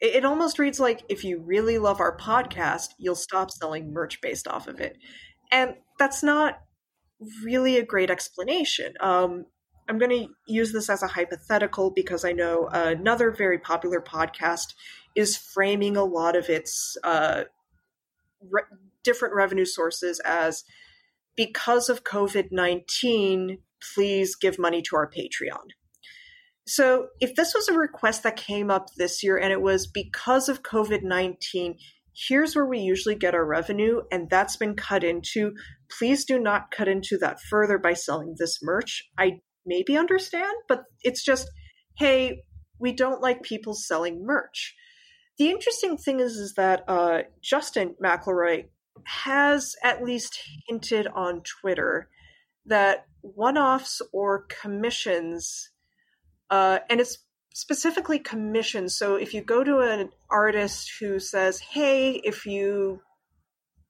It, 0.00 0.16
it 0.16 0.24
almost 0.24 0.58
reads 0.58 0.80
like 0.80 1.04
if 1.08 1.24
you 1.24 1.40
really 1.40 1.78
love 1.78 2.00
our 2.00 2.16
podcast, 2.16 2.88
you'll 2.98 3.14
stop 3.14 3.50
selling 3.50 3.92
merch 3.92 4.20
based 4.20 4.48
off 4.48 4.66
of 4.68 4.80
it. 4.80 4.98
And 5.50 5.74
that's 5.98 6.22
not 6.22 6.58
really 7.42 7.78
a 7.78 7.84
great 7.84 8.10
explanation. 8.10 8.94
Um, 9.00 9.46
I'm 9.88 9.98
going 9.98 10.10
to 10.10 10.28
use 10.46 10.72
this 10.72 10.90
as 10.90 11.02
a 11.02 11.08
hypothetical 11.08 11.90
because 11.90 12.24
I 12.24 12.32
know 12.32 12.68
another 12.72 13.30
very 13.30 13.58
popular 13.58 14.00
podcast 14.00 14.74
is 15.14 15.36
framing 15.36 15.96
a 15.96 16.04
lot 16.04 16.36
of 16.36 16.48
its 16.48 16.96
uh, 17.04 17.44
re- 18.50 18.62
different 19.04 19.34
revenue 19.34 19.64
sources 19.64 20.20
as 20.24 20.64
because 21.36 21.88
of 21.88 22.04
COVID 22.04 22.48
19, 22.50 23.58
please 23.94 24.34
give 24.34 24.58
money 24.58 24.82
to 24.82 24.96
our 24.96 25.08
Patreon. 25.08 25.68
So, 26.66 27.08
if 27.20 27.36
this 27.36 27.54
was 27.54 27.68
a 27.68 27.74
request 27.74 28.24
that 28.24 28.36
came 28.36 28.70
up 28.70 28.88
this 28.96 29.22
year 29.22 29.36
and 29.36 29.52
it 29.52 29.60
was 29.60 29.86
because 29.86 30.48
of 30.48 30.62
COVID 30.62 31.02
19, 31.02 31.76
here's 32.28 32.56
where 32.56 32.66
we 32.66 32.80
usually 32.80 33.14
get 33.14 33.34
our 33.34 33.44
revenue, 33.44 34.00
and 34.10 34.28
that's 34.28 34.56
been 34.56 34.74
cut 34.74 35.04
into. 35.04 35.52
Please 35.88 36.24
do 36.24 36.38
not 36.40 36.72
cut 36.72 36.88
into 36.88 37.16
that 37.18 37.40
further 37.40 37.78
by 37.78 37.92
selling 37.92 38.34
this 38.38 38.58
merch. 38.62 39.04
I 39.16 39.40
maybe 39.66 39.96
understand, 39.96 40.54
but 40.68 40.84
it's 41.02 41.24
just, 41.24 41.50
hey, 41.98 42.42
we 42.78 42.92
don't 42.92 43.22
like 43.22 43.42
people 43.42 43.74
selling 43.74 44.24
merch. 44.24 44.74
The 45.38 45.50
interesting 45.50 45.96
thing 45.96 46.20
is, 46.20 46.36
is 46.36 46.54
that 46.54 46.84
uh, 46.88 47.22
Justin 47.42 47.94
McElroy 48.02 48.66
has 49.04 49.74
at 49.84 50.02
least 50.02 50.40
hinted 50.66 51.06
on 51.08 51.42
Twitter 51.42 52.08
that 52.64 53.06
one 53.20 53.58
offs 53.58 54.00
or 54.12 54.46
commissions 54.48 55.70
uh, 56.50 56.78
and 56.88 57.00
it's 57.00 57.18
specifically 57.54 58.18
commissions. 58.18 58.96
So 58.96 59.16
if 59.16 59.34
you 59.34 59.42
go 59.42 59.64
to 59.64 59.80
an 59.80 60.10
artist 60.30 60.92
who 61.00 61.18
says, 61.18 61.58
"Hey, 61.58 62.12
if 62.12 62.46
you 62.46 63.00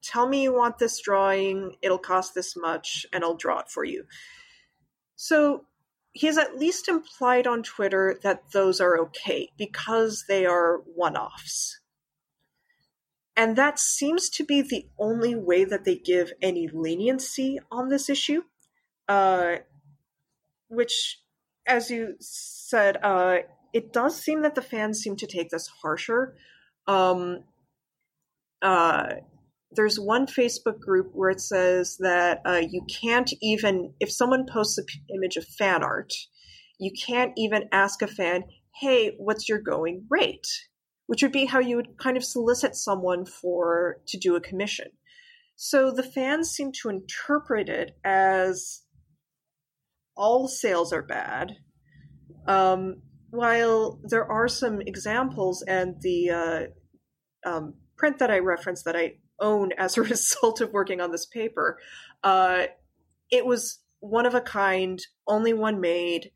tell 0.02 0.28
me 0.28 0.42
you 0.42 0.54
want 0.54 0.78
this 0.78 1.00
drawing, 1.00 1.76
it'll 1.82 1.98
cost 1.98 2.34
this 2.34 2.56
much, 2.56 3.06
and 3.12 3.24
I'll 3.24 3.36
draw 3.36 3.60
it 3.60 3.68
for 3.68 3.84
you." 3.84 4.04
So 5.16 5.64
he's 6.12 6.38
at 6.38 6.58
least 6.58 6.88
implied 6.88 7.46
on 7.46 7.62
Twitter 7.62 8.18
that 8.22 8.52
those 8.52 8.80
are 8.80 8.98
okay 8.98 9.50
because 9.58 10.24
they 10.28 10.46
are 10.46 10.82
one-offs. 10.94 11.80
And 13.36 13.56
that 13.56 13.78
seems 13.78 14.30
to 14.30 14.44
be 14.44 14.62
the 14.62 14.86
only 14.98 15.34
way 15.34 15.64
that 15.64 15.84
they 15.84 15.96
give 15.96 16.32
any 16.40 16.68
leniency 16.68 17.58
on 17.70 17.88
this 17.88 18.08
issue, 18.08 18.42
uh, 19.08 19.56
which 20.68 21.18
as 21.66 21.90
you 21.90 22.14
said, 22.20 22.96
uh, 23.02 23.38
it 23.72 23.92
does 23.92 24.18
seem 24.20 24.42
that 24.42 24.54
the 24.54 24.62
fans 24.62 25.00
seem 25.00 25.16
to 25.16 25.26
take 25.26 25.50
this 25.50 25.68
harsher. 25.82 26.34
Um, 26.86 27.40
uh, 28.62 29.16
there's 29.76 30.00
one 30.00 30.26
Facebook 30.26 30.80
group 30.80 31.10
where 31.12 31.30
it 31.30 31.40
says 31.40 31.96
that 32.00 32.40
uh, 32.44 32.62
you 32.68 32.84
can't 32.88 33.32
even, 33.42 33.92
if 34.00 34.10
someone 34.10 34.46
posts 34.46 34.78
an 34.78 34.86
image 35.14 35.36
of 35.36 35.46
fan 35.46 35.84
art, 35.84 36.12
you 36.78 36.90
can't 37.06 37.32
even 37.36 37.68
ask 37.72 38.02
a 38.02 38.06
fan, 38.06 38.44
hey, 38.80 39.14
what's 39.18 39.48
your 39.48 39.60
going 39.60 40.06
rate? 40.10 40.46
Which 41.06 41.22
would 41.22 41.32
be 41.32 41.46
how 41.46 41.60
you 41.60 41.76
would 41.76 41.98
kind 41.98 42.16
of 42.16 42.24
solicit 42.24 42.74
someone 42.74 43.24
for 43.24 43.98
to 44.08 44.18
do 44.18 44.34
a 44.34 44.40
commission. 44.40 44.88
So 45.54 45.90
the 45.90 46.02
fans 46.02 46.50
seem 46.50 46.72
to 46.82 46.90
interpret 46.90 47.68
it 47.68 47.96
as 48.04 48.82
all 50.16 50.48
sales 50.48 50.92
are 50.92 51.02
bad. 51.02 51.52
Um, 52.46 53.02
while 53.30 54.00
there 54.04 54.30
are 54.30 54.48
some 54.48 54.80
examples, 54.80 55.62
and 55.66 55.96
the 56.00 56.30
uh, 56.30 57.48
um, 57.48 57.74
print 57.96 58.18
that 58.18 58.30
I 58.30 58.38
referenced 58.38 58.84
that 58.84 58.96
I 58.96 59.14
own 59.40 59.72
as 59.78 59.96
a 59.96 60.02
result 60.14 60.60
of 60.60 60.72
working 60.72 61.00
on 61.00 61.12
this 61.12 61.26
paper, 61.26 61.78
uh, 62.22 62.64
it 63.30 63.46
was 63.46 63.80
one 64.00 64.26
of 64.26 64.34
a 64.34 64.40
kind, 64.40 65.00
only 65.26 65.52
one 65.52 65.80
made, 65.80 66.30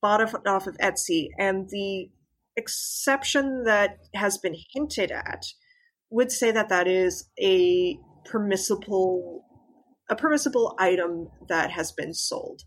bought 0.00 0.20
off 0.46 0.66
of 0.66 0.76
Etsy, 0.78 1.28
and 1.38 1.68
the 1.70 2.10
exception 2.56 3.64
that 3.64 3.98
has 4.14 4.38
been 4.38 4.54
hinted 4.72 5.10
at 5.10 5.44
would 6.10 6.30
say 6.30 6.50
that 6.50 6.68
that 6.68 6.86
is 6.86 7.28
a 7.40 7.98
permissible 8.24 9.44
a 10.10 10.16
permissible 10.16 10.74
item 10.78 11.28
that 11.48 11.70
has 11.70 11.90
been 11.90 12.12
sold. 12.12 12.62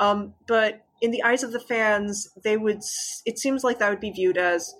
Um, 0.00 0.34
but 0.46 0.80
in 1.02 1.10
the 1.10 1.22
eyes 1.22 1.42
of 1.42 1.52
the 1.52 1.60
fans, 1.60 2.28
they 2.42 2.56
would. 2.56 2.80
It 3.24 3.38
seems 3.38 3.62
like 3.62 3.78
that 3.78 3.90
would 3.90 4.00
be 4.00 4.10
viewed 4.10 4.38
as 4.38 4.74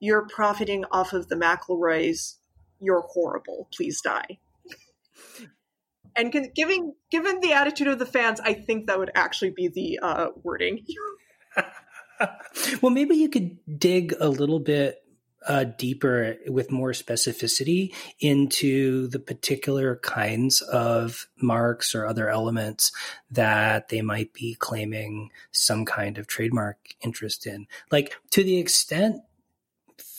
you're 0.00 0.26
profiting 0.26 0.84
off 0.90 1.12
of 1.12 1.28
the 1.28 1.36
McElroys. 1.36 2.36
You're 2.80 3.04
horrible. 3.08 3.68
Please 3.74 4.00
die. 4.00 4.38
and 6.16 6.32
giving 6.54 6.94
given 7.10 7.40
the 7.40 7.52
attitude 7.52 7.88
of 7.88 7.98
the 7.98 8.06
fans, 8.06 8.40
I 8.40 8.54
think 8.54 8.86
that 8.86 8.98
would 8.98 9.10
actually 9.14 9.50
be 9.50 9.68
the 9.68 9.98
uh, 10.02 10.28
wording. 10.42 10.84
well, 12.82 12.90
maybe 12.90 13.16
you 13.16 13.28
could 13.28 13.58
dig 13.78 14.14
a 14.20 14.28
little 14.28 14.60
bit 14.60 15.02
uh, 15.46 15.64
deeper 15.64 16.36
with 16.48 16.70
more 16.70 16.90
specificity 16.90 17.94
into 18.20 19.06
the 19.08 19.18
particular 19.18 19.96
kinds 19.96 20.60
of 20.60 21.28
marks 21.40 21.94
or 21.94 22.06
other 22.06 22.28
elements 22.28 22.92
that 23.30 23.88
they 23.88 24.02
might 24.02 24.32
be 24.32 24.56
claiming 24.58 25.30
some 25.52 25.84
kind 25.84 26.18
of 26.18 26.26
trademark 26.26 26.78
interest 27.00 27.46
in. 27.46 27.66
Like 27.90 28.14
to 28.30 28.42
the 28.42 28.58
extent 28.58 29.22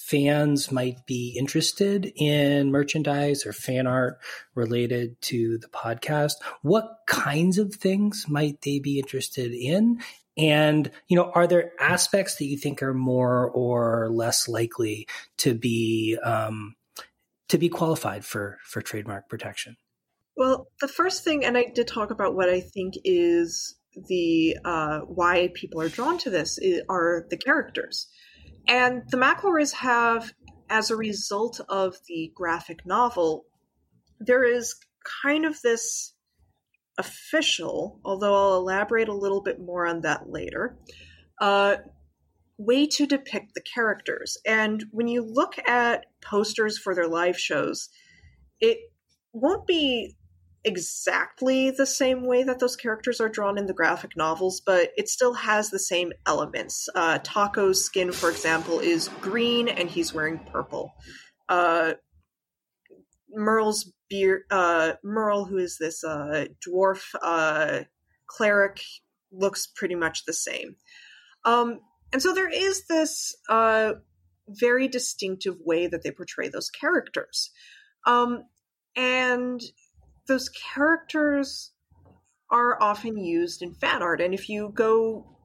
fans 0.08 0.72
might 0.72 1.06
be 1.06 1.36
interested 1.38 2.14
in 2.16 2.72
merchandise 2.72 3.46
or 3.46 3.52
fan 3.52 3.86
art 3.86 4.20
related 4.56 5.22
to 5.22 5.58
the 5.58 5.68
podcast, 5.68 6.36
what 6.62 7.00
kinds 7.08 7.58
of 7.58 7.76
things 7.76 8.26
might 8.30 8.62
they 8.62 8.80
be 8.80 9.00
interested 9.00 9.52
in? 9.52 10.00
And, 10.38 10.90
you 11.10 11.18
know, 11.18 11.32
are 11.36 11.46
there 11.46 11.72
aspects 11.80 12.36
that 12.36 12.46
you 12.46 12.58
think 12.58 12.82
are 12.82 12.94
more 12.94 13.50
or 13.50 14.10
less 14.10 14.48
likely 14.48 15.08
to 15.40 15.54
be, 15.54 16.18
um, 16.24 16.76
to 17.50 17.58
be 17.58 17.68
qualified 17.68 18.24
for, 18.24 18.60
for 18.64 18.82
trademark 18.82 19.28
protection? 19.28 19.76
Well, 20.38 20.68
the 20.80 20.88
first 20.88 21.26
thing, 21.26 21.44
and 21.44 21.58
I 21.58 21.66
did 21.74 21.88
talk 21.88 22.12
about 22.12 22.34
what 22.36 22.48
I 22.48 22.62
think 22.62 22.94
is 23.04 23.76
the 24.08 24.58
uh, 24.64 25.00
why 25.00 25.50
people 25.54 25.82
are 25.82 25.90
drawn 25.90 26.18
to 26.20 26.30
this 26.30 26.58
is, 26.60 26.82
are 26.88 27.26
the 27.30 27.38
characters, 27.38 28.08
and 28.68 29.04
the 29.10 29.18
McElroys 29.18 29.74
have, 29.74 30.34
as 30.70 30.92
a 30.92 30.96
result 30.96 31.62
of 31.70 31.96
the 32.08 32.32
graphic 32.36 32.86
novel, 32.86 33.46
there 34.20 34.44
is 34.44 34.76
kind 35.24 35.46
of 35.46 35.62
this 35.62 36.14
official, 36.98 38.00
although 38.04 38.36
I'll 38.36 38.58
elaborate 38.58 39.08
a 39.08 39.14
little 39.14 39.42
bit 39.42 39.60
more 39.60 39.86
on 39.86 40.02
that 40.02 40.30
later, 40.30 40.78
uh, 41.40 41.78
way 42.58 42.88
to 42.88 43.06
depict 43.06 43.54
the 43.54 43.62
characters. 43.62 44.38
And 44.46 44.84
when 44.92 45.08
you 45.08 45.24
look 45.24 45.56
at 45.68 46.08
posters 46.22 46.78
for 46.78 46.96
their 46.96 47.08
live 47.08 47.40
shows, 47.40 47.90
it 48.60 48.80
won't 49.32 49.68
be 49.68 50.17
exactly 50.68 51.72
the 51.72 51.86
same 51.86 52.26
way 52.26 52.44
that 52.44 52.60
those 52.60 52.76
characters 52.76 53.22
are 53.22 53.30
drawn 53.30 53.58
in 53.58 53.66
the 53.66 53.74
graphic 53.74 54.18
novels, 54.18 54.62
but 54.64 54.90
it 54.98 55.08
still 55.08 55.34
has 55.34 55.70
the 55.70 55.80
same 55.80 56.12
elements. 56.26 56.90
Uh, 56.94 57.20
Taako's 57.20 57.84
skin, 57.84 58.12
for 58.12 58.30
example, 58.30 58.80
is 58.80 59.08
green 59.22 59.70
and 59.70 59.90
he's 59.90 60.14
wearing 60.14 60.40
purple. 60.40 60.94
Uh, 61.48 61.94
Merle's 63.30 63.94
beard, 64.10 64.44
uh, 64.52 64.94
Merle, 65.04 65.46
who 65.46 65.58
is 65.58 65.78
this 65.78 66.04
uh, 66.04 66.46
dwarf 66.68 67.16
uh, 67.22 67.84
cleric, 68.28 68.82
looks 69.32 69.68
pretty 69.68 69.96
much 69.96 70.26
the 70.26 70.34
same. 70.34 70.76
Um, 71.46 71.80
and 72.12 72.22
so 72.22 72.34
there 72.34 72.50
is 72.50 72.88
this 72.88 73.36
uh, 73.50 73.94
very 74.50 74.90
distinctive 74.90 75.56
way 75.64 75.88
that 75.88 76.04
they 76.04 76.12
portray 76.12 76.50
those 76.50 76.70
characters. 76.70 77.52
Um, 78.06 78.44
and 78.96 79.62
those 80.28 80.50
characters 80.50 81.72
are 82.50 82.82
often 82.82 83.18
used 83.18 83.62
in 83.62 83.74
fan 83.74 84.02
art. 84.02 84.22
And 84.22 84.34
if 84.34 84.50
you 84.50 84.72
go 84.74 85.38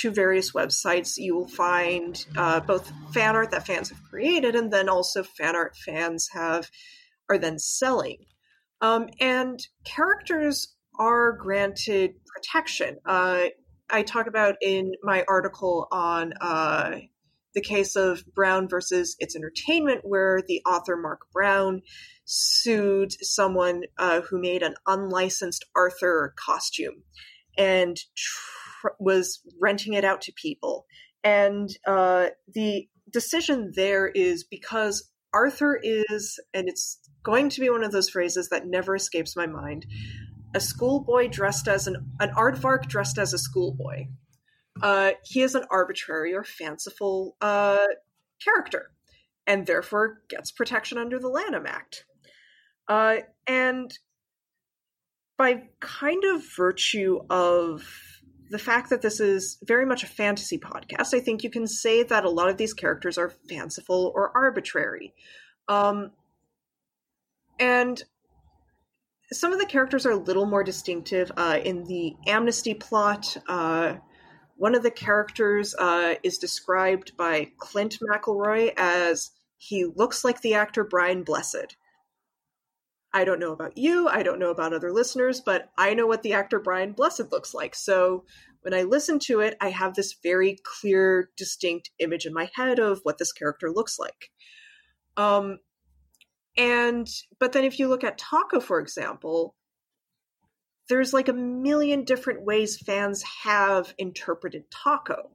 to 0.00 0.10
various 0.10 0.52
websites, 0.52 1.14
you 1.16 1.34
will 1.34 1.48
find 1.48 2.24
uh, 2.36 2.60
both 2.60 2.92
fan 3.12 3.36
art 3.36 3.50
that 3.52 3.66
fans 3.66 3.88
have 3.90 4.02
created 4.10 4.54
and 4.54 4.72
then 4.72 4.88
also 4.88 5.22
fan 5.22 5.56
art 5.56 5.76
fans 5.76 6.28
have 6.32 6.70
are 7.30 7.38
then 7.38 7.58
selling. 7.58 8.24
Um, 8.80 9.08
and 9.20 9.60
characters 9.84 10.76
are 10.98 11.32
granted 11.32 12.14
protection. 12.26 12.98
Uh, 13.06 13.46
I 13.90 14.02
talk 14.02 14.26
about 14.26 14.56
in 14.60 14.92
my 15.02 15.24
article 15.28 15.88
on 15.90 16.32
uh, 16.40 16.98
the 17.54 17.60
case 17.60 17.96
of 17.96 18.22
Brown 18.34 18.68
versus 18.68 19.16
It's 19.18 19.36
Entertainment, 19.36 20.00
where 20.04 20.42
the 20.46 20.62
author 20.66 20.96
Mark 20.96 21.20
Brown 21.32 21.82
sued 22.30 23.12
someone 23.24 23.84
uh, 23.96 24.20
who 24.20 24.38
made 24.38 24.62
an 24.62 24.74
unlicensed 24.86 25.64
Arthur 25.74 26.34
costume 26.36 27.02
and 27.56 27.96
tr- 28.14 28.88
was 29.00 29.40
renting 29.60 29.94
it 29.94 30.04
out 30.04 30.20
to 30.20 30.32
people. 30.32 30.84
And 31.24 31.70
uh, 31.86 32.26
the 32.54 32.86
decision 33.10 33.72
there 33.74 34.08
is 34.08 34.44
because 34.44 35.10
Arthur 35.32 35.80
is, 35.82 36.38
and 36.52 36.68
it's 36.68 36.98
going 37.22 37.48
to 37.48 37.60
be 37.60 37.70
one 37.70 37.82
of 37.82 37.92
those 37.92 38.10
phrases 38.10 38.50
that 38.50 38.66
never 38.66 38.94
escapes 38.94 39.34
my 39.34 39.46
mind. 39.46 39.86
A 40.54 40.60
schoolboy 40.60 41.28
dressed 41.28 41.66
as 41.66 41.86
an 41.86 41.96
an 42.20 42.30
aardvark 42.30 42.88
dressed 42.88 43.18
as 43.18 43.32
a 43.32 43.38
schoolboy. 43.38 44.06
Uh, 44.82 45.12
he 45.24 45.40
is 45.40 45.54
an 45.54 45.64
arbitrary 45.70 46.34
or 46.34 46.44
fanciful 46.44 47.36
uh, 47.40 47.86
character, 48.42 48.90
and 49.46 49.66
therefore 49.66 50.22
gets 50.28 50.52
protection 50.52 50.98
under 50.98 51.18
the 51.18 51.28
Lanham 51.28 51.66
Act. 51.66 52.04
Uh, 52.88 53.16
and 53.46 53.96
by 55.36 55.62
kind 55.80 56.24
of 56.24 56.42
virtue 56.56 57.20
of 57.30 57.86
the 58.50 58.58
fact 58.58 58.90
that 58.90 59.02
this 59.02 59.20
is 59.20 59.58
very 59.62 59.84
much 59.84 60.02
a 60.02 60.06
fantasy 60.06 60.58
podcast, 60.58 61.14
I 61.14 61.20
think 61.20 61.44
you 61.44 61.50
can 61.50 61.66
say 61.66 62.02
that 62.02 62.24
a 62.24 62.30
lot 62.30 62.48
of 62.48 62.56
these 62.56 62.72
characters 62.72 63.18
are 63.18 63.32
fanciful 63.48 64.12
or 64.14 64.36
arbitrary. 64.36 65.14
Um, 65.68 66.12
and 67.60 68.02
some 69.32 69.52
of 69.52 69.58
the 69.58 69.66
characters 69.66 70.06
are 70.06 70.12
a 70.12 70.16
little 70.16 70.46
more 70.46 70.64
distinctive. 70.64 71.30
Uh, 71.36 71.58
in 71.62 71.84
the 71.84 72.14
Amnesty 72.26 72.74
plot, 72.74 73.36
uh, 73.48 73.96
one 74.56 74.74
of 74.74 74.82
the 74.82 74.90
characters 74.90 75.74
uh, 75.78 76.14
is 76.22 76.38
described 76.38 77.16
by 77.16 77.48
Clint 77.58 77.98
McElroy 78.00 78.72
as 78.76 79.30
he 79.58 79.84
looks 79.84 80.24
like 80.24 80.40
the 80.40 80.54
actor 80.54 80.84
Brian 80.84 81.22
Blessed. 81.22 81.76
I 83.12 83.24
don't 83.24 83.40
know 83.40 83.52
about 83.52 83.78
you, 83.78 84.08
I 84.08 84.22
don't 84.22 84.38
know 84.38 84.50
about 84.50 84.74
other 84.74 84.92
listeners, 84.92 85.40
but 85.40 85.70
I 85.78 85.94
know 85.94 86.06
what 86.06 86.22
the 86.22 86.34
actor 86.34 86.60
Brian 86.60 86.92
Blessed 86.92 87.32
looks 87.32 87.54
like. 87.54 87.74
So 87.74 88.24
when 88.62 88.74
I 88.74 88.82
listen 88.82 89.18
to 89.20 89.40
it, 89.40 89.56
I 89.60 89.70
have 89.70 89.94
this 89.94 90.16
very 90.22 90.58
clear, 90.62 91.30
distinct 91.36 91.90
image 91.98 92.26
in 92.26 92.34
my 92.34 92.50
head 92.54 92.78
of 92.78 93.00
what 93.02 93.18
this 93.18 93.32
character 93.32 93.70
looks 93.70 93.98
like. 93.98 94.30
Um, 95.16 95.58
and 96.56 97.08
but 97.38 97.52
then 97.52 97.64
if 97.64 97.78
you 97.78 97.88
look 97.88 98.04
at 98.04 98.18
Taako, 98.18 98.62
for 98.62 98.80
example, 98.80 99.54
there's 100.88 101.12
like 101.12 101.28
a 101.28 101.32
million 101.32 102.04
different 102.04 102.44
ways 102.44 102.78
fans 102.78 103.22
have 103.44 103.94
interpreted 103.98 104.64
Taako. 104.70 105.28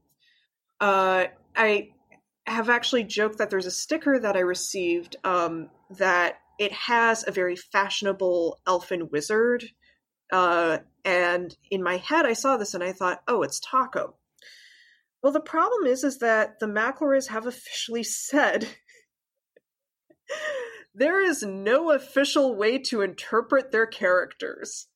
Uh, 0.80 1.26
I 1.56 1.90
have 2.46 2.70
actually 2.70 3.06
joked 3.06 3.38
that 3.38 3.50
there's 3.50 3.66
a 3.66 3.72
sticker 3.72 4.20
that 4.20 4.36
I 4.36 4.42
received 4.42 5.16
um, 5.24 5.70
that 5.92 6.40
it 6.60 6.72
has 6.72 7.28
a 7.28 7.32
very 7.32 7.56
fashionable 7.56 8.60
elfin 8.68 9.10
wizard. 9.12 9.66
Uh, 10.32 10.80
and 11.06 11.56
in 11.70 11.84
my 11.84 11.98
head, 11.98 12.26
I 12.26 12.34
saw 12.34 12.58
this 12.58 12.74
and 12.74 12.84
I 12.84 12.92
thought, 12.92 13.22
oh, 13.28 13.44
it's 13.44 13.60
Taako. 13.60 14.14
Well, 15.22 15.34
the 15.34 15.40
problem 15.40 15.86
is, 15.86 16.04
is 16.04 16.20
that 16.20 16.60
the 16.60 16.66
McElroys 16.66 17.28
have 17.28 17.48
officially 17.48 18.04
said 18.04 18.68
there 20.94 21.22
is 21.22 21.44
no 21.44 21.92
official 21.92 22.56
way 22.56 22.78
to 22.78 23.02
interpret 23.02 23.72
their 23.72 23.88
characters. 23.88 24.88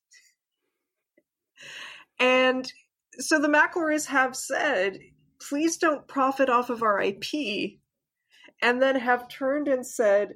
And 2.18 2.70
so 3.18 3.40
the 3.40 3.48
McElroys 3.48 4.06
have 4.06 4.36
said, 4.36 4.98
please 5.40 5.76
don't 5.76 6.08
profit 6.08 6.48
off 6.48 6.70
of 6.70 6.82
our 6.82 7.00
IP, 7.00 7.78
and 8.60 8.82
then 8.82 8.96
have 8.96 9.28
turned 9.28 9.68
and 9.68 9.86
said, 9.86 10.34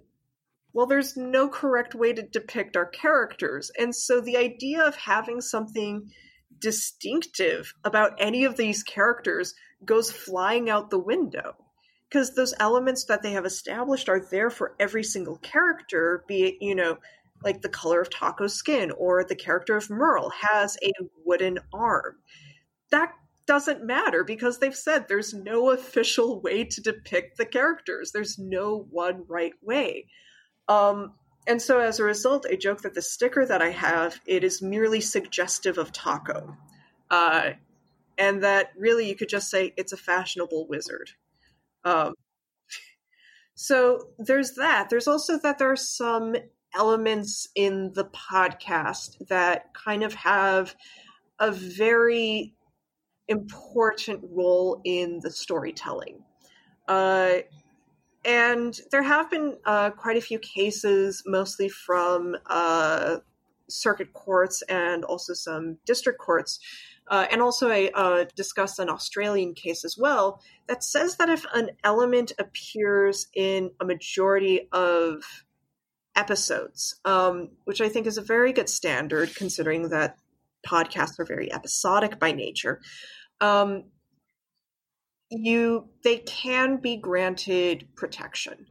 well, 0.73 0.87
there's 0.87 1.17
no 1.17 1.49
correct 1.49 1.95
way 1.95 2.13
to 2.13 2.23
depict 2.23 2.77
our 2.77 2.87
characters. 2.87 3.71
And 3.79 3.95
so 3.95 4.21
the 4.21 4.37
idea 4.37 4.83
of 4.83 4.97
having 4.97 5.41
something 5.41 6.11
distinctive 6.59 7.75
about 7.85 8.13
any 8.19 8.45
of 8.45 8.57
these 8.57 8.83
characters 8.83 9.55
goes 9.85 10.11
flying 10.11 10.71
out 10.71 10.91
the 10.91 10.99
window 10.99 11.57
because 12.09 12.35
those 12.35 12.55
elements 12.61 13.05
that 13.05 13.23
they 13.23 13.33
have 13.33 13.47
established 13.47 14.09
are 14.09 14.21
there 14.21 14.51
for 14.51 14.77
every 14.79 15.03
single 15.03 15.37
character, 15.39 16.25
be 16.29 16.45
it, 16.45 16.55
you 16.61 16.75
know, 16.75 16.99
like 17.43 17.63
the 17.63 17.69
color 17.69 18.01
of 18.01 18.11
Taako's 18.11 18.55
skin 18.55 18.91
or 18.93 19.25
the 19.25 19.35
character 19.35 19.77
of 19.77 19.91
Merle 19.91 20.31
has 20.31 20.77
a 20.83 20.93
wooden 21.25 21.59
arm. 21.73 22.17
That 22.91 23.13
doesn't 23.47 23.85
matter 23.85 24.25
because 24.25 24.59
they've 24.59 24.77
said 24.77 25.09
there's 25.09 25.35
no 25.35 25.71
official 25.71 26.41
way 26.41 26.65
to 26.65 26.81
depict 26.81 27.39
the 27.39 27.47
characters. 27.47 28.13
There's 28.13 28.39
no 28.39 28.87
one 28.91 29.25
right 29.27 29.55
way. 29.61 30.07
Um, 30.73 31.13
and 31.47 31.61
so 31.61 31.81
as 31.81 31.99
a 31.99 32.05
result, 32.05 32.47
I 32.51 32.57
joke 32.57 32.83
that 32.83 32.95
the 32.95 33.03
sticker 33.03 33.45
that 33.45 33.61
I 33.61 33.71
have, 33.71 34.21
it 34.27 34.45
is 34.45 34.63
merely 34.63 35.01
suggestive 35.01 35.77
of 35.77 35.93
Taako. 35.93 36.57
Uh, 37.11 37.51
and 38.17 38.43
that 38.43 38.71
really 38.77 39.09
you 39.09 39.17
could 39.17 39.29
just 39.29 39.51
say 39.51 39.75
it's 39.77 39.93
a 39.93 39.97
fashionable 39.97 40.67
wizard. 40.69 41.11
Um, 41.85 42.15
so 43.55 44.09
there's 44.19 44.53
that. 44.53 44.89
There's 44.89 45.09
also 45.09 45.39
that 45.41 45.59
there 45.59 45.71
are 45.71 45.77
some 45.77 46.37
elements 46.75 47.49
in 47.55 47.93
the 47.93 48.05
podcast 48.07 49.27
that 49.29 49.75
kind 49.75 50.03
of 50.03 50.15
have 50.15 50.75
a 51.39 51.51
very 51.51 52.55
important 53.29 54.21
role 54.23 54.81
in 54.85 55.21
the 55.23 55.31
storytelling. 55.31 56.25
Uh, 56.89 57.39
and 58.25 58.79
there 58.91 59.03
have 59.03 59.31
been 59.31 59.57
uh, 59.65 59.91
quite 59.91 60.17
a 60.17 60.21
few 60.21 60.39
cases, 60.39 61.23
mostly 61.27 61.69
from 61.69 62.37
uh, 62.47 63.17
circuit 63.69 64.13
courts 64.13 64.63
and 64.69 65.05
also 65.05 65.35
some 65.35 65.79
district 65.87 66.19
courts. 66.21 66.61
Uh, 67.09 67.27
and 67.31 67.43
also, 67.43 67.69
I 67.69 67.91
uh, 67.95 68.25
discussed 68.37 68.79
an 68.79 68.89
Australian 68.89 69.55
case 69.55 69.85
as 69.85 69.97
well 69.99 70.41
that 70.69 70.85
says 70.85 71.17
that 71.17 71.29
if 71.29 71.45
an 71.53 71.71
element 71.83 72.33
appears 72.39 73.27
in 73.35 73.71
a 73.81 73.85
majority 73.85 74.69
of 74.73 75.23
episodes, 76.15 77.01
um, 77.05 77.51
which 77.65 77.81
I 77.81 77.89
think 77.89 78.07
is 78.07 78.19
a 78.19 78.23
very 78.23 78.53
good 78.53 78.69
standard 78.69 79.35
considering 79.35 79.89
that 79.89 80.17
podcasts 80.67 81.19
are 81.19 81.25
very 81.25 81.53
episodic 81.53 82.21
by 82.21 82.33
nature. 82.33 82.81
Um, 83.41 83.85
you 85.33 85.89
they 86.05 86.19
can 86.19 86.77
be 86.77 86.97
granted 86.97 87.89
protection. 87.97 88.67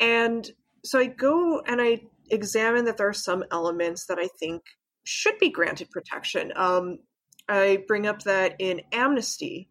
And 0.00 0.50
so 0.84 0.98
I 0.98 1.06
go 1.06 1.60
and 1.60 1.80
I 1.80 2.02
examine 2.30 2.86
that 2.86 2.96
there 2.96 3.08
are 3.08 3.14
some 3.14 3.44
elements 3.50 4.06
that 4.06 4.18
I 4.18 4.28
think 4.40 4.62
should 5.04 5.38
be 5.38 5.50
granted 5.50 5.90
protection. 5.90 6.52
Um, 6.56 6.98
I 7.48 7.84
bring 7.86 8.06
up 8.06 8.22
that 8.22 8.56
in 8.58 8.82
Amnesty, 8.92 9.68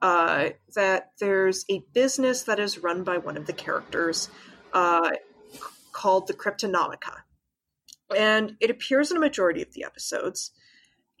uh, 0.00 0.50
that 0.74 1.10
there's 1.20 1.64
a 1.70 1.82
business 1.92 2.42
that 2.44 2.60
is 2.60 2.82
run 2.82 3.04
by 3.04 3.18
one 3.18 3.36
of 3.36 3.46
the 3.46 3.52
characters 3.52 4.28
uh, 4.72 5.10
called 5.92 6.26
the 6.26 6.34
Cryptonomica. 6.34 7.14
And 8.16 8.56
it 8.60 8.70
appears 8.70 9.10
in 9.10 9.16
a 9.16 9.20
majority 9.20 9.62
of 9.62 9.72
the 9.72 9.84
episodes. 9.84 10.52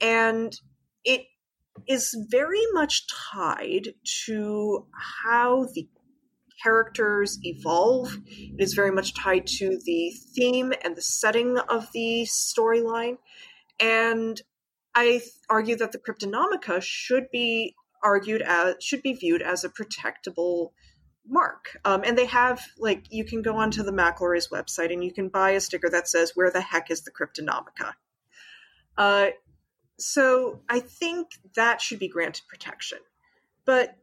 And 0.00 0.54
it 1.04 1.22
is 1.88 2.16
very 2.30 2.62
much 2.72 3.06
tied 3.08 3.94
to 4.26 4.86
how 5.24 5.66
the 5.74 5.88
characters 6.62 7.38
evolve. 7.42 8.18
It 8.28 8.60
is 8.60 8.74
very 8.74 8.90
much 8.90 9.14
tied 9.14 9.46
to 9.58 9.78
the 9.84 10.12
theme 10.34 10.72
and 10.82 10.96
the 10.96 11.02
setting 11.02 11.58
of 11.58 11.88
the 11.92 12.26
storyline. 12.26 13.18
And 13.80 14.40
I 14.94 15.22
argue 15.50 15.76
that 15.76 15.92
the 15.92 15.98
Cryptonomica 15.98 16.80
should 16.82 17.30
be 17.30 17.74
argued 18.02 18.42
as 18.42 18.76
should 18.80 19.02
be 19.02 19.14
viewed 19.14 19.42
as 19.42 19.64
a 19.64 19.68
protectable 19.68 20.70
mark. 21.26 21.78
Um, 21.84 22.02
and 22.04 22.16
they 22.16 22.26
have 22.26 22.62
like 22.78 23.06
you 23.10 23.24
can 23.24 23.42
go 23.42 23.56
onto 23.56 23.82
the 23.82 23.92
McElroy's 23.92 24.48
website 24.48 24.92
and 24.92 25.02
you 25.02 25.12
can 25.12 25.28
buy 25.28 25.50
a 25.50 25.60
sticker 25.60 25.90
that 25.90 26.08
says 26.08 26.32
"Where 26.34 26.50
the 26.50 26.60
heck 26.60 26.90
is 26.90 27.02
the 27.02 27.10
Cryptonomica?" 27.10 27.94
Uh, 28.96 29.28
so 29.98 30.60
I 30.68 30.80
think 30.80 31.28
that 31.56 31.80
should 31.80 31.98
be 31.98 32.08
granted 32.08 32.42
protection. 32.48 32.98
But 33.64 33.96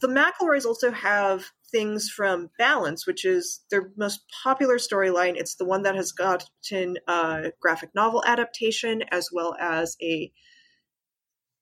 the 0.00 0.08
McElroys 0.08 0.64
also 0.64 0.90
have 0.90 1.46
things 1.70 2.08
from 2.08 2.50
Balance, 2.58 3.06
which 3.06 3.24
is 3.24 3.60
their 3.70 3.90
most 3.96 4.20
popular 4.42 4.76
storyline. 4.76 5.36
It's 5.36 5.54
the 5.54 5.64
one 5.64 5.82
that 5.82 5.94
has 5.94 6.12
gotten 6.12 6.96
a 7.08 7.52
graphic 7.60 7.90
novel 7.94 8.22
adaptation 8.26 9.02
as 9.10 9.30
well 9.32 9.54
as 9.60 9.96
a 10.02 10.32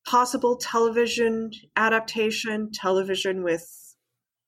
possible 0.07 0.57
television 0.57 1.51
adaptation, 1.77 2.71
television 2.73 3.43
with 3.43 3.95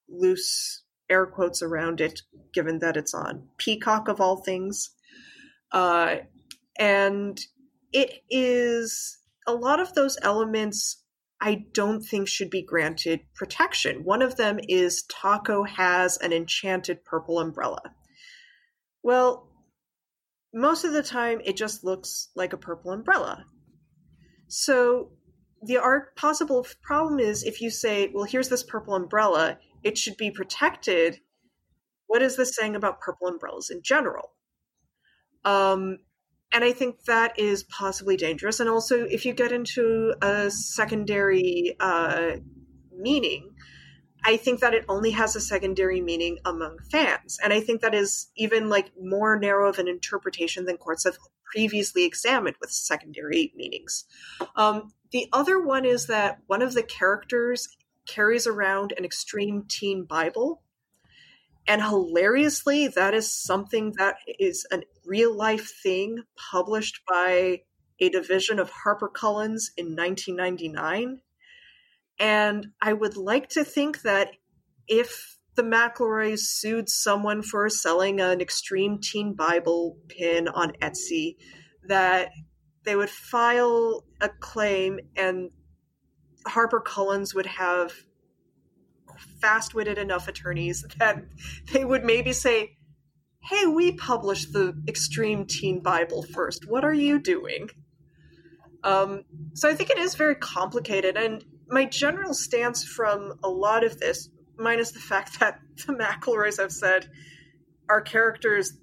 loose 0.08 0.82
air 1.10 1.26
quotes 1.26 1.62
around 1.62 2.00
it, 2.00 2.22
given 2.54 2.78
that 2.80 2.96
it's 2.96 3.14
on 3.14 3.48
Peacock 3.58 4.08
of 4.08 4.20
all 4.20 4.36
things. 4.38 4.90
Uh, 5.70 6.16
and 6.78 7.38
it 7.92 8.22
is 8.30 9.18
a 9.46 9.52
lot 9.52 9.80
of 9.80 9.94
those 9.94 10.18
elements 10.22 11.02
I 11.40 11.64
don't 11.72 12.02
think 12.02 12.28
should 12.28 12.50
be 12.50 12.62
granted 12.62 13.20
protection. 13.34 14.04
One 14.04 14.22
of 14.22 14.36
them 14.36 14.60
is 14.68 15.04
Taako 15.08 15.68
has 15.68 16.16
an 16.18 16.32
enchanted 16.32 17.04
purple 17.04 17.40
umbrella. 17.40 17.82
Well, 19.02 19.48
most 20.54 20.84
of 20.84 20.92
the 20.92 21.02
time 21.02 21.40
it 21.44 21.56
just 21.56 21.82
looks 21.82 22.28
like 22.36 22.52
a 22.52 22.58
purple 22.58 22.92
umbrella. 22.92 23.44
So 24.46 25.10
the 25.62 25.78
art 25.78 26.14
possible 26.14 26.64
problem 26.82 27.18
is 27.18 27.42
if 27.42 27.60
you 27.60 27.70
say, 27.70 28.10
well, 28.14 28.24
here's 28.24 28.48
this 28.48 28.62
purple 28.62 28.94
umbrella, 28.94 29.58
it 29.82 29.98
should 29.98 30.16
be 30.16 30.30
protected. 30.30 31.18
What 32.06 32.22
is 32.22 32.36
this 32.36 32.54
saying 32.54 32.76
about 32.76 33.00
purple 33.00 33.26
umbrellas 33.26 33.70
in 33.70 33.82
general? 33.82 34.30
Um, 35.44 35.98
and 36.52 36.64
I 36.64 36.72
think 36.72 37.04
that 37.04 37.38
is 37.38 37.64
possibly 37.64 38.16
dangerous. 38.16 38.60
And 38.60 38.68
also, 38.68 39.04
if 39.04 39.24
you 39.24 39.32
get 39.32 39.52
into 39.52 40.14
a 40.20 40.50
secondary 40.50 41.76
uh, 41.80 42.36
meaning, 42.94 43.50
I 44.24 44.36
think 44.36 44.60
that 44.60 44.74
it 44.74 44.84
only 44.88 45.10
has 45.12 45.34
a 45.34 45.40
secondary 45.40 46.00
meaning 46.00 46.38
among 46.44 46.78
fans. 46.90 47.38
And 47.42 47.52
I 47.52 47.60
think 47.60 47.80
that 47.80 47.94
is 47.94 48.30
even 48.36 48.68
like 48.68 48.92
more 49.00 49.38
narrow 49.38 49.68
of 49.68 49.78
an 49.78 49.88
interpretation 49.88 50.64
than 50.64 50.76
courts 50.76 51.04
have 51.04 51.16
previously 51.44 52.04
examined 52.04 52.56
with 52.60 52.70
secondary 52.70 53.52
meanings. 53.56 54.04
Um, 54.54 54.92
the 55.10 55.28
other 55.32 55.60
one 55.60 55.84
is 55.84 56.06
that 56.06 56.38
one 56.46 56.62
of 56.62 56.74
the 56.74 56.82
characters 56.82 57.68
carries 58.06 58.46
around 58.46 58.92
an 58.96 59.04
extreme 59.04 59.64
teen 59.68 60.04
Bible 60.04 60.62
and 61.66 61.82
hilariously, 61.82 62.88
that 62.88 63.14
is 63.14 63.30
something 63.30 63.94
that 63.98 64.16
is 64.38 64.66
a 64.72 64.82
real 65.06 65.36
life 65.36 65.72
thing 65.82 66.22
published 66.50 67.00
by 67.08 67.62
a 68.00 68.08
division 68.08 68.58
of 68.58 68.70
HarperCollins 68.70 69.70
in 69.76 69.94
1999. 69.94 71.20
And 72.18 72.66
I 72.80 72.92
would 72.92 73.16
like 73.16 73.48
to 73.50 73.64
think 73.64 74.02
that 74.02 74.30
if 74.88 75.38
the 75.54 75.62
McElroys 75.62 76.40
sued 76.40 76.88
someone 76.88 77.42
for 77.42 77.68
selling 77.68 78.20
an 78.20 78.40
extreme 78.40 78.98
teen 79.00 79.34
Bible 79.34 79.98
pin 80.08 80.48
on 80.48 80.72
Etsy, 80.80 81.36
that 81.86 82.30
they 82.84 82.96
would 82.96 83.10
file 83.10 84.04
a 84.20 84.28
claim 84.28 84.98
and 85.16 85.50
HarperCollins 86.46 87.34
would 87.34 87.46
have 87.46 87.92
fast 89.40 89.74
witted 89.74 89.98
enough 89.98 90.28
attorneys 90.28 90.84
that 90.98 91.22
they 91.72 91.84
would 91.84 92.04
maybe 92.04 92.32
say, 92.32 92.76
Hey, 93.44 93.66
we 93.66 93.92
published 93.92 94.52
the 94.52 94.80
Extreme 94.86 95.46
Teen 95.46 95.80
Bible 95.80 96.22
first. 96.22 96.68
What 96.68 96.84
are 96.84 96.94
you 96.94 97.18
doing? 97.18 97.68
Um, 98.84 99.24
so 99.54 99.68
I 99.68 99.74
think 99.74 99.90
it 99.90 99.98
is 99.98 100.14
very 100.14 100.36
complicated. 100.36 101.16
And 101.16 101.44
my 101.68 101.84
general 101.84 102.34
stance 102.34 102.84
from 102.84 103.34
a 103.42 103.48
lot 103.48 103.84
of 103.84 103.98
this, 103.98 104.28
minus 104.56 104.92
the 104.92 105.00
fact 105.00 105.40
that 105.40 105.60
the 105.86 105.92
McElroys 105.92 106.58
have 106.58 106.72
said 106.72 107.08
our 107.88 108.00
characters, 108.00 108.74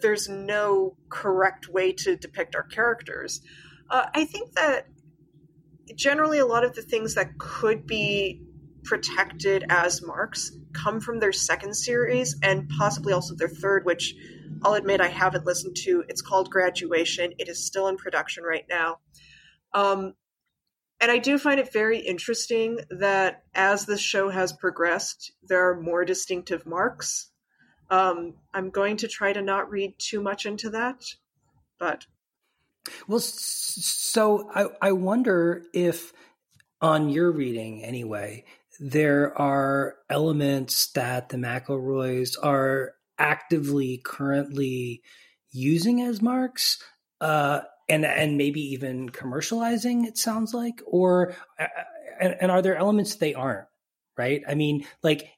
there's 0.00 0.28
no 0.28 0.96
correct 1.08 1.68
way 1.68 1.92
to 1.92 2.16
depict 2.16 2.54
our 2.54 2.62
characters. 2.62 3.40
Uh, 3.90 4.06
I 4.14 4.24
think 4.24 4.52
that 4.52 4.86
generally 5.94 6.38
a 6.38 6.46
lot 6.46 6.64
of 6.64 6.74
the 6.74 6.82
things 6.82 7.14
that 7.14 7.38
could 7.38 7.86
be 7.86 8.42
protected 8.84 9.64
as 9.68 10.02
marks 10.02 10.52
come 10.72 11.00
from 11.00 11.18
their 11.18 11.32
second 11.32 11.74
series 11.74 12.36
and 12.42 12.68
possibly 12.78 13.12
also 13.12 13.34
their 13.34 13.48
third, 13.48 13.84
which 13.84 14.14
I'll 14.62 14.74
admit 14.74 15.00
I 15.00 15.08
haven't 15.08 15.46
listened 15.46 15.76
to. 15.84 16.04
It's 16.08 16.22
called 16.22 16.50
Graduation. 16.50 17.32
It 17.38 17.48
is 17.48 17.66
still 17.66 17.88
in 17.88 17.96
production 17.96 18.44
right 18.44 18.64
now. 18.68 18.98
Um, 19.72 20.14
and 21.00 21.10
I 21.10 21.18
do 21.18 21.38
find 21.38 21.60
it 21.60 21.72
very 21.72 21.98
interesting 21.98 22.78
that 22.90 23.42
as 23.54 23.84
the 23.84 23.98
show 23.98 24.30
has 24.30 24.52
progressed, 24.52 25.32
there 25.42 25.68
are 25.68 25.80
more 25.80 26.04
distinctive 26.04 26.64
marks. 26.66 27.30
Um, 27.90 28.34
I'm 28.54 28.70
going 28.70 28.96
to 28.98 29.08
try 29.08 29.32
to 29.32 29.42
not 29.42 29.70
read 29.70 29.94
too 29.98 30.22
much 30.22 30.46
into 30.46 30.70
that, 30.70 31.02
but. 31.78 32.06
Well, 33.06 33.20
so 33.20 34.48
I, 34.54 34.66
I 34.80 34.92
wonder 34.92 35.64
if, 35.74 36.12
on 36.80 37.08
your 37.08 37.30
reading 37.30 37.82
anyway, 37.84 38.44
there 38.80 39.36
are 39.40 39.96
elements 40.10 40.92
that 40.92 41.28
the 41.28 41.36
McElroys 41.36 42.36
are 42.42 42.92
actively 43.18 44.00
currently 44.04 45.02
using 45.50 46.00
as 46.00 46.20
marks, 46.20 46.82
uh, 47.20 47.60
and 47.88 48.04
and 48.04 48.36
maybe 48.36 48.60
even 48.60 49.10
commercializing. 49.10 50.06
It 50.06 50.18
sounds 50.18 50.52
like, 50.52 50.82
or 50.86 51.34
uh, 51.58 51.66
and, 52.20 52.36
and 52.40 52.50
are 52.50 52.62
there 52.62 52.76
elements 52.76 53.16
they 53.16 53.34
aren't? 53.34 53.66
Right. 54.16 54.42
I 54.48 54.54
mean, 54.54 54.86
like 55.02 55.28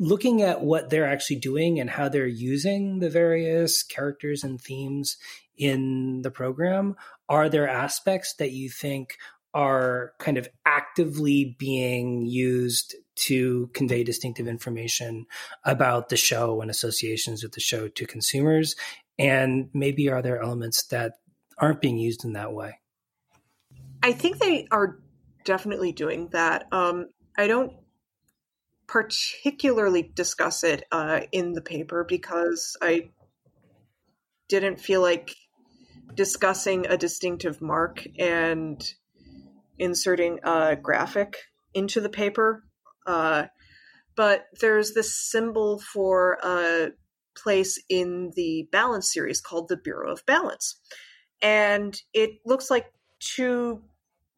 looking 0.00 0.42
at 0.42 0.60
what 0.60 0.90
they're 0.90 1.06
actually 1.06 1.36
doing 1.36 1.78
and 1.78 1.88
how 1.88 2.08
they're 2.08 2.26
using 2.26 2.98
the 2.98 3.08
various 3.08 3.84
characters 3.84 4.42
and 4.42 4.60
themes 4.60 5.16
in 5.56 6.22
the 6.22 6.30
program. 6.30 6.96
Are 7.28 7.48
there 7.48 7.68
aspects 7.68 8.34
that 8.34 8.52
you 8.52 8.68
think 8.68 9.16
are 9.56 10.12
kind 10.18 10.36
of 10.36 10.46
actively 10.66 11.56
being 11.58 12.26
used 12.26 12.94
to 13.14 13.70
convey 13.72 14.04
distinctive 14.04 14.46
information 14.46 15.24
about 15.64 16.10
the 16.10 16.16
show 16.16 16.60
and 16.60 16.70
associations 16.70 17.42
with 17.42 17.52
the 17.52 17.60
show 17.60 17.88
to 17.88 18.06
consumers? 18.06 18.76
And 19.18 19.70
maybe 19.72 20.10
are 20.10 20.20
there 20.20 20.42
elements 20.42 20.82
that 20.88 21.14
aren't 21.56 21.80
being 21.80 21.96
used 21.96 22.22
in 22.22 22.34
that 22.34 22.52
way? 22.52 22.80
I 24.02 24.12
think 24.12 24.38
they 24.38 24.68
are 24.70 24.98
definitely 25.44 25.92
doing 25.92 26.28
that. 26.32 26.66
Um, 26.70 27.06
I 27.38 27.46
don't 27.46 27.72
particularly 28.86 30.02
discuss 30.02 30.64
it 30.64 30.84
uh, 30.92 31.20
in 31.32 31.54
the 31.54 31.62
paper 31.62 32.04
because 32.04 32.76
I 32.82 33.08
didn't 34.50 34.80
feel 34.80 35.00
like 35.00 35.34
discussing 36.14 36.86
a 36.86 36.98
distinctive 36.98 37.62
mark 37.62 38.06
and 38.18 38.86
inserting 39.78 40.40
a 40.42 40.76
graphic 40.76 41.36
into 41.74 42.00
the 42.00 42.08
paper. 42.08 42.64
Uh, 43.06 43.44
but 44.16 44.46
there's 44.60 44.94
this 44.94 45.14
symbol 45.14 45.78
for 45.78 46.38
a 46.42 46.90
place 47.36 47.80
in 47.88 48.32
the 48.34 48.66
balance 48.72 49.12
series 49.12 49.40
called 49.40 49.68
the 49.68 49.76
Bureau 49.76 50.10
of 50.10 50.24
Balance. 50.26 50.80
And 51.42 52.00
it 52.14 52.38
looks 52.44 52.70
like 52.70 52.86
two 53.20 53.82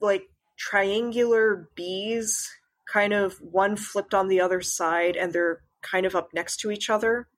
like 0.01 0.24
triangular 0.57 1.68
bees, 1.74 2.48
kind 2.92 3.12
of 3.12 3.35
one 3.40 3.77
flipped 3.77 4.14
on 4.14 4.29
the 4.29 4.40
other 4.40 4.61
side, 4.61 5.16
and 5.16 5.33
they're 5.33 5.61
kind 5.83 6.07
of 6.07 6.16
up 6.16 6.31
next 6.35 6.59
to 6.59 6.70
each 6.70 6.90
other. 6.90 7.29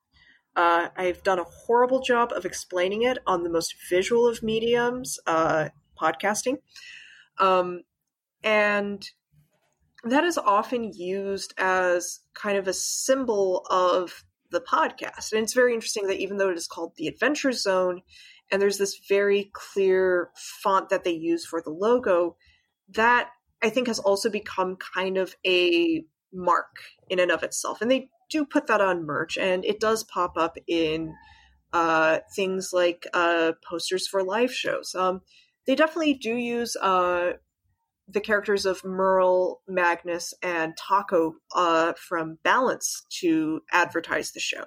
Uh, 0.56 0.88
I've 0.96 1.22
done 1.22 1.38
a 1.38 1.44
horrible 1.44 2.00
job 2.00 2.32
of 2.32 2.44
explaining 2.44 3.02
it 3.02 3.18
on 3.26 3.44
the 3.44 3.50
most 3.50 3.74
visual 3.88 4.26
of 4.26 4.42
mediums, 4.42 5.18
uh, 5.26 5.68
podcasting. 6.00 6.56
Um, 7.38 7.82
and 8.42 9.08
that 10.04 10.24
is 10.24 10.38
often 10.38 10.92
used 10.92 11.52
as 11.58 12.20
kind 12.34 12.56
of 12.56 12.66
a 12.66 12.72
symbol 12.72 13.66
of 13.70 14.24
the 14.50 14.60
podcast. 14.60 15.32
And 15.32 15.42
it's 15.42 15.52
very 15.52 15.74
interesting 15.74 16.06
that 16.06 16.20
even 16.20 16.38
though 16.38 16.50
it 16.50 16.56
is 16.56 16.66
called 16.66 16.94
the 16.96 17.06
Adventure 17.06 17.52
Zone, 17.52 18.02
and 18.50 18.60
there's 18.60 18.78
this 18.78 19.00
very 19.08 19.50
clear 19.52 20.30
font 20.62 20.88
that 20.88 21.04
they 21.04 21.12
use 21.12 21.46
for 21.46 21.62
the 21.62 21.70
logo, 21.70 22.36
that 22.94 23.30
I 23.62 23.70
think 23.70 23.86
has 23.86 23.98
also 23.98 24.30
become 24.30 24.76
kind 24.94 25.18
of 25.18 25.36
a 25.46 26.04
mark 26.32 26.76
in 27.08 27.20
and 27.20 27.30
of 27.30 27.42
itself. 27.42 27.80
And 27.80 27.90
they 27.90 28.08
do 28.30 28.44
put 28.44 28.66
that 28.68 28.80
on 28.80 29.04
merch, 29.04 29.36
and 29.36 29.64
it 29.64 29.80
does 29.80 30.04
pop 30.04 30.36
up 30.36 30.56
in 30.66 31.14
uh, 31.72 32.18
things 32.34 32.70
like 32.72 33.06
uh, 33.12 33.52
posters 33.68 34.08
for 34.08 34.22
live 34.22 34.52
shows. 34.52 34.94
Um, 34.94 35.20
they 35.66 35.74
definitely 35.74 36.14
do 36.14 36.34
use 36.34 36.76
uh, 36.76 37.32
the 38.12 38.20
characters 38.20 38.66
of 38.66 38.84
Merle, 38.84 39.60
Magnus, 39.68 40.34
and 40.42 40.74
Taako 40.76 41.32
uh, 41.54 41.92
from 41.96 42.38
Balance 42.42 43.06
to 43.20 43.60
advertise 43.72 44.32
the 44.32 44.40
show. 44.40 44.64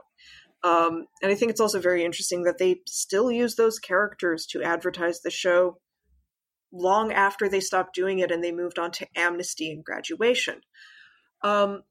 Um, 0.63 1.07
and 1.21 1.31
I 1.31 1.35
think 1.35 1.51
it's 1.51 1.59
also 1.59 1.79
very 1.81 2.05
interesting 2.05 2.43
that 2.43 2.57
they 2.57 2.77
still 2.87 3.31
use 3.31 3.55
those 3.55 3.79
characters 3.79 4.45
to 4.51 4.63
advertise 4.63 5.19
the 5.19 5.31
show 5.31 5.77
long 6.71 7.11
after 7.11 7.49
they 7.49 7.59
stopped 7.59 7.93
doing 7.93 8.19
it 8.19 8.31
and 8.31 8.43
they 8.43 8.51
moved 8.51 8.79
on 8.79 8.91
to 8.91 9.07
Amnesty 9.15 9.71
and 9.71 9.83
Graduation. 9.83 10.61
Um, 11.43 11.83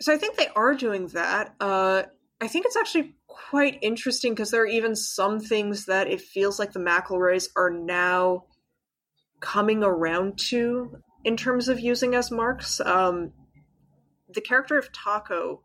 so 0.00 0.12
I 0.12 0.18
think 0.18 0.36
they 0.36 0.48
are 0.54 0.74
doing 0.74 1.08
that. 1.08 1.54
Uh, 1.60 2.04
I 2.40 2.48
think 2.48 2.66
it's 2.66 2.76
actually 2.76 3.14
quite 3.26 3.78
interesting 3.82 4.32
because 4.32 4.50
there 4.50 4.62
are 4.62 4.66
even 4.66 4.96
some 4.96 5.40
things 5.40 5.86
that 5.86 6.08
it 6.08 6.20
feels 6.20 6.58
like 6.58 6.72
the 6.72 6.80
McElroys 6.80 7.48
are 7.56 7.70
now 7.70 8.44
coming 9.42 9.82
around 9.82 10.38
to 10.38 11.02
in 11.24 11.36
terms 11.36 11.68
of 11.68 11.78
using 11.78 12.14
as 12.14 12.30
marks. 12.30 12.80
Um, 12.80 13.32
the 14.32 14.40
character 14.40 14.78
of 14.78 14.90
Taako, 14.92 15.58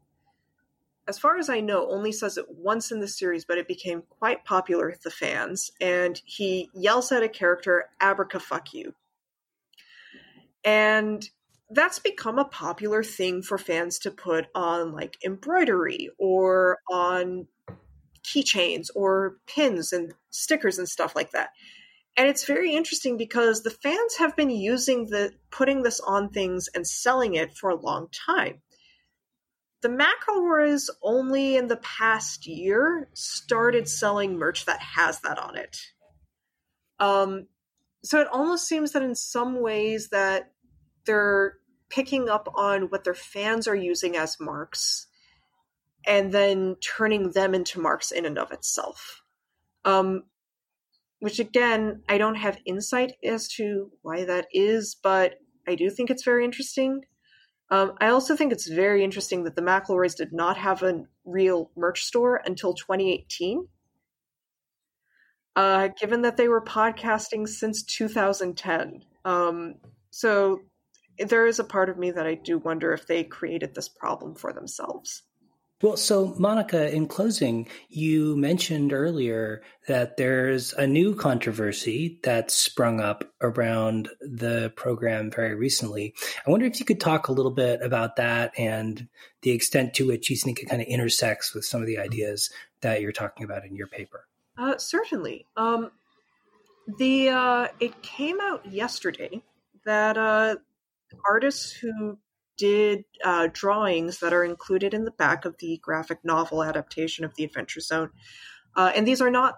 as 1.08 1.18
far 1.18 1.38
as 1.38 1.50
I 1.50 1.62
know, 1.62 1.90
only 1.90 2.12
says 2.12 2.38
it 2.38 2.46
once 2.50 2.92
in 2.92 3.00
the 3.00 3.08
series, 3.08 3.46
but 3.46 3.58
it 3.58 3.68
became 3.68 4.04
quite 4.20 4.44
popular 4.44 4.88
with 4.88 5.04
the 5.04 5.12
fans. 5.12 5.72
And 5.80 6.22
he 6.26 6.70
yells 6.74 7.12
at 7.14 7.24
a 7.24 7.30
character, 7.30 7.86
Abraca 8.02 8.42
fuck 8.42 8.74
you. 8.74 8.94
And 10.66 11.30
that's 11.70 12.00
become 12.00 12.40
a 12.40 12.46
popular 12.46 13.04
thing 13.04 13.42
for 13.42 13.58
fans 13.58 14.00
to 14.00 14.12
put 14.12 14.48
on 14.56 14.92
like 14.92 15.18
embroidery 15.24 16.10
or 16.18 16.80
on 16.92 17.48
keychains 18.24 18.88
or 18.96 19.38
pins 19.48 19.94
and 19.94 20.14
stickers 20.30 20.78
and 20.78 20.90
stuff 20.90 21.16
like 21.16 21.32
that. 21.32 21.50
And 22.18 22.28
it's 22.28 22.46
very 22.46 22.74
interesting 22.74 23.16
because 23.16 23.62
the 23.62 23.70
fans 23.70 24.16
have 24.18 24.36
been 24.36 24.50
using 24.50 25.06
the 25.06 25.34
putting 25.52 25.84
this 25.84 26.00
on 26.00 26.30
things 26.30 26.68
and 26.74 26.86
selling 26.86 27.36
it 27.36 27.56
for 27.56 27.70
a 27.70 27.80
long 27.80 28.08
time. 28.12 28.62
The 29.84 29.90
McElroys 29.90 30.90
only 31.04 31.56
in 31.56 31.68
the 31.68 31.78
past 31.78 32.48
year 32.48 33.08
started 33.14 33.88
selling 33.88 34.40
merch 34.40 34.66
that 34.66 34.82
has 34.82 35.20
that 35.20 35.38
on 35.38 35.56
it. 35.56 35.78
Um, 37.00 37.46
so 38.04 38.20
it 38.20 38.28
almost 38.32 38.68
seems 38.68 38.94
that 38.94 39.04
in 39.04 39.14
some 39.14 39.62
ways 39.62 40.10
that 40.10 40.52
they're 41.06 41.58
picking 41.90 42.30
up 42.30 42.52
on 42.56 42.84
what 42.84 43.04
their 43.04 43.14
fans 43.14 43.68
are 43.68 43.76
using 43.76 44.18
as 44.18 44.40
marks 44.40 45.06
and 46.06 46.32
then 46.32 46.78
turning 46.82 47.32
them 47.32 47.54
into 47.54 47.80
marks 47.80 48.12
in 48.12 48.26
and 48.26 48.40
of 48.40 48.52
itself. 48.52 49.22
Um, 49.86 50.24
which 51.20 51.40
again, 51.40 52.04
I 52.08 52.18
don't 52.18 52.36
have 52.36 52.60
insight 52.66 53.14
as 53.24 53.48
to 53.54 53.92
why 54.02 54.26
that 54.26 54.48
is, 54.52 54.96
but 55.02 55.36
I 55.68 55.76
do 55.76 55.90
think 55.90 56.10
it's 56.10 56.24
very 56.24 56.46
interesting. 56.46 57.02
Um, 57.70 57.94
I 58.00 58.08
also 58.08 58.36
think 58.36 58.54
it's 58.54 58.68
very 58.68 59.04
interesting 59.04 59.44
that 59.44 59.56
the 59.56 59.62
McElroys 59.62 60.16
did 60.16 60.32
not 60.32 60.58
have 60.58 60.84
a 60.84 61.04
real 61.26 61.72
merch 61.76 62.04
store 62.04 62.42
until 62.46 62.74
2018. 62.74 63.68
Uh, 65.56 65.90
given 66.00 66.22
that 66.22 66.38
they 66.38 66.48
were 66.48 66.62
podcasting 66.62 67.48
since 67.48 67.84
2010. 67.84 69.04
Um, 69.26 69.76
so 70.12 70.60
there 71.18 71.48
is 71.48 71.58
a 71.58 71.64
part 71.64 71.90
of 71.90 71.98
me 71.98 72.12
that 72.12 72.28
I 72.28 72.36
do 72.36 72.60
wonder 72.60 72.94
if 72.94 73.08
they 73.08 73.24
created 73.24 73.74
this 73.74 73.90
problem 73.90 74.36
for 74.36 74.54
themselves. 74.54 75.24
Well, 75.82 75.96
so 75.96 76.34
Monica, 76.40 76.92
in 76.92 77.08
closing, 77.08 77.68
you 77.88 78.36
mentioned 78.36 78.94
earlier 78.94 79.62
that 79.88 80.18
there's 80.18 80.74
a 80.74 80.88
new 80.88 81.14
controversy 81.14 82.20
that's 82.24 82.56
sprung 82.56 83.00
up 83.00 83.24
around 83.42 84.10
the 84.20 84.74
program 84.76 85.30
very 85.30 85.54
recently. 85.54 86.16
I 86.46 86.50
wonder 86.50 86.66
if 86.66 86.80
you 86.80 86.86
could 86.86 87.00
talk 87.00 87.28
a 87.28 87.32
little 87.32 87.52
bit 87.52 87.84
about 87.84 88.16
that 88.16 88.54
and 88.58 89.08
the 89.44 89.52
extent 89.52 89.94
to 89.96 90.08
which 90.08 90.32
you 90.32 90.36
think 90.36 90.60
it 90.60 90.70
kind 90.70 90.82
of 90.82 90.88
intersects 90.88 91.54
with 91.54 91.64
some 91.64 91.82
of 91.82 91.88
the 91.88 92.00
ideas 92.00 92.50
that 92.82 93.02
you're 93.02 93.12
talking 93.12 93.44
about 93.44 93.64
in 93.64 93.76
your 93.76 93.88
paper. 93.88 94.26
Uh, 94.58 94.80
certainly. 94.80 95.46
Um, 95.56 95.92
the 96.98 97.30
uh, 97.30 97.68
it 97.80 98.02
came 98.02 98.40
out 98.42 98.66
yesterday 98.66 99.44
that 99.86 100.18
uh, 100.18 100.56
artists 101.28 101.72
who 101.72 102.18
did 102.58 103.06
uh, 103.24 103.48
drawings 103.52 104.20
that 104.20 104.34
are 104.34 104.44
included 104.44 104.94
in 104.94 105.06
the 105.06 105.12
back 105.12 105.46
of 105.46 105.58
the 105.60 105.80
graphic 105.82 106.20
novel 106.24 106.64
adaptation 106.64 107.24
of 107.24 107.36
the 107.36 107.44
Adventure 107.44 107.80
Zone. 107.80 108.10
Uh, 108.76 108.92
and 108.96 109.08
these 109.08 109.22
are 109.22 109.32
not, 109.32 109.56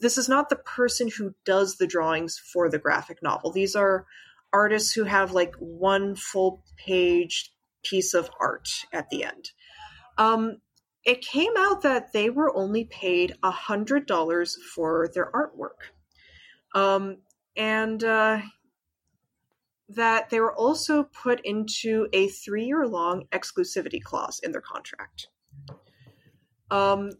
this 0.00 0.18
is 0.18 0.28
not 0.28 0.48
the 0.48 0.56
person 0.56 1.10
who 1.16 1.34
does 1.44 1.76
the 1.76 1.86
drawings 1.86 2.38
for 2.38 2.68
the 2.68 2.78
graphic 2.78 3.22
novel. 3.22 3.52
These 3.52 3.76
are 3.76 4.06
artists 4.52 4.92
who 4.92 5.04
have 5.04 5.32
like 5.32 5.54
one 5.56 6.14
full 6.14 6.62
page 6.76 7.52
piece 7.82 8.14
of 8.14 8.30
art 8.40 8.68
at 8.92 9.10
the 9.10 9.24
end. 9.24 9.50
Um, 10.18 10.58
it 11.04 11.20
came 11.20 11.52
out 11.56 11.82
that 11.82 12.12
they 12.12 12.30
were 12.30 12.54
only 12.56 12.84
paid 12.84 13.34
a 13.42 13.50
hundred 13.50 14.06
dollars 14.06 14.56
for 14.74 15.08
their 15.14 15.30
artwork. 15.32 15.90
Um, 16.74 17.18
and 17.56 18.02
uh, 18.02 18.40
that 19.94 20.30
they 20.30 20.40
were 20.40 20.54
also 20.54 21.04
put 21.04 21.40
into 21.44 22.08
a 22.12 22.28
three 22.28 22.64
year 22.64 22.86
long 22.86 23.24
exclusivity 23.32 24.02
clause 24.02 24.40
in 24.42 24.52
their 24.52 24.60
contract. 24.60 25.28
Um, 26.70 27.10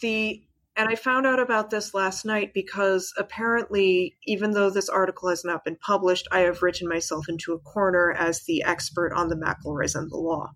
the 0.00 0.42
and 0.76 0.88
I 0.88 0.94
found 0.94 1.26
out 1.26 1.40
about 1.40 1.68
this 1.68 1.92
last 1.92 2.24
night 2.24 2.54
because 2.54 3.12
apparently, 3.18 4.16
even 4.24 4.52
though 4.52 4.70
this 4.70 4.88
article 4.88 5.28
has 5.28 5.44
not 5.44 5.64
been 5.64 5.76
published, 5.76 6.26
I 6.32 6.40
have 6.40 6.62
written 6.62 6.88
myself 6.88 7.28
into 7.28 7.52
a 7.52 7.58
corner 7.58 8.12
as 8.12 8.44
the 8.44 8.62
expert 8.62 9.12
on 9.12 9.28
the 9.28 9.36
McElroys 9.36 9.94
and 9.94 10.10
the 10.10 10.16
law, 10.16 10.52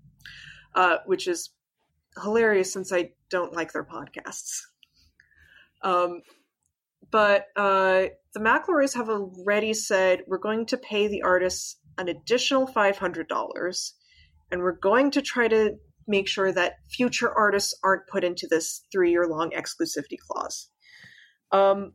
uh, 0.75 0.99
which 1.05 1.27
is 1.27 1.51
hilarious 2.23 2.73
since 2.73 2.93
I 2.93 3.11
don't 3.29 3.53
like 3.53 3.73
their 3.73 3.85
podcasts. 3.85 4.61
Um, 5.83 6.23
but 7.11 7.47
uh, 7.57 8.05
the 8.33 8.41
McElroys 8.41 8.95
have 8.95 9.09
already 9.09 9.75
said 9.75 10.23
we're 10.27 10.39
going 10.39 10.67
to 10.67 10.77
pay 10.77 11.09
the 11.09 11.23
artists 11.23 11.77
an 11.99 12.09
additional 12.09 12.67
$500 12.67 13.91
and 14.51 14.61
we're 14.61 14.73
going 14.73 15.11
to 15.13 15.23
try 15.23 15.49
to 15.49 15.77
make 16.07 16.29
sure 16.29 16.53
that 16.53 16.75
future 16.91 17.31
artists 17.31 17.75
aren't 17.83 18.07
put 18.07 18.25
into 18.25 18.47
this 18.49 18.83
three 18.93 19.11
year 19.11 19.27
long 19.27 19.51
exclusivity 19.51 20.19
clause. 20.19 20.69
Um, 21.53 21.93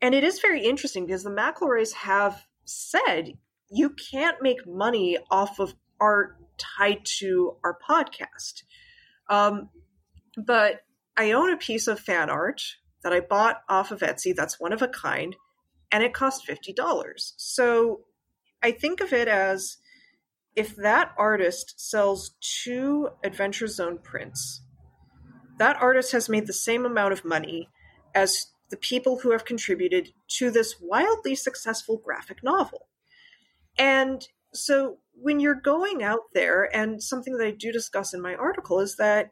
and 0.00 0.14
it 0.14 0.24
is 0.24 0.40
very 0.40 0.64
interesting 0.64 1.06
because 1.06 1.24
the 1.24 1.30
McElroys 1.30 1.92
have 1.92 2.42
said 2.64 3.32
you 3.70 3.90
can't 4.10 4.42
make 4.42 4.66
money 4.66 5.18
off 5.30 5.58
of 5.58 5.74
art 6.00 6.36
tied 6.56 7.04
to 7.18 7.56
our 7.64 7.78
podcast. 7.88 8.62
Um, 9.28 9.70
but 10.36 10.80
I 11.16 11.32
own 11.32 11.52
a 11.52 11.56
piece 11.56 11.88
of 11.88 11.98
fan 11.98 12.30
art 12.30 12.62
that 13.02 13.12
I 13.12 13.20
bought 13.20 13.62
off 13.68 13.90
of 13.90 14.00
Etsy 14.00 14.34
that's 14.34 14.60
one 14.60 14.72
of 14.72 14.82
a 14.82 14.88
kind, 14.88 15.36
and 15.90 16.02
it 16.02 16.14
cost 16.14 16.46
$50. 16.46 17.32
So 17.36 18.00
I 18.62 18.72
think 18.72 19.00
of 19.00 19.12
it 19.12 19.28
as 19.28 19.78
if 20.56 20.74
that 20.76 21.12
artist 21.16 21.74
sells 21.76 22.32
two 22.40 23.10
Adventure 23.22 23.68
Zone 23.68 23.98
prints, 24.02 24.62
that 25.58 25.76
artist 25.80 26.12
has 26.12 26.28
made 26.28 26.46
the 26.46 26.52
same 26.52 26.84
amount 26.84 27.12
of 27.12 27.24
money 27.24 27.68
as 28.14 28.46
the 28.70 28.76
people 28.76 29.20
who 29.20 29.30
have 29.30 29.44
contributed 29.44 30.10
to 30.38 30.50
this 30.50 30.76
wildly 30.80 31.34
successful 31.34 32.00
graphic 32.04 32.42
novel. 32.42 32.88
And 33.78 34.26
so 34.52 34.98
when 35.12 35.40
you're 35.40 35.54
going 35.54 36.02
out 36.02 36.32
there, 36.34 36.68
and 36.74 37.02
something 37.02 37.36
that 37.36 37.46
I 37.46 37.50
do 37.52 37.72
discuss 37.72 38.12
in 38.12 38.20
my 38.20 38.34
article 38.34 38.80
is 38.80 38.96
that 38.96 39.30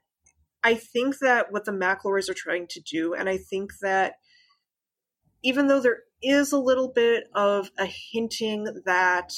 I 0.67 0.75
think 0.75 1.21
that 1.21 1.53
what 1.53 1.65
the 1.65 1.71
McElroys 1.71 2.29
are 2.29 2.35
trying 2.35 2.67
to 2.71 2.81
do, 2.81 3.15
and 3.15 3.29
I 3.29 3.37
think 3.37 3.71
that 3.83 4.15
even 5.45 5.69
though 5.69 5.79
there 5.79 6.01
is 6.21 6.51
a 6.51 6.59
little 6.59 6.89
bit 6.93 7.29
of 7.37 7.71
a 7.79 7.87
hinting 7.87 8.83
that 8.85 9.33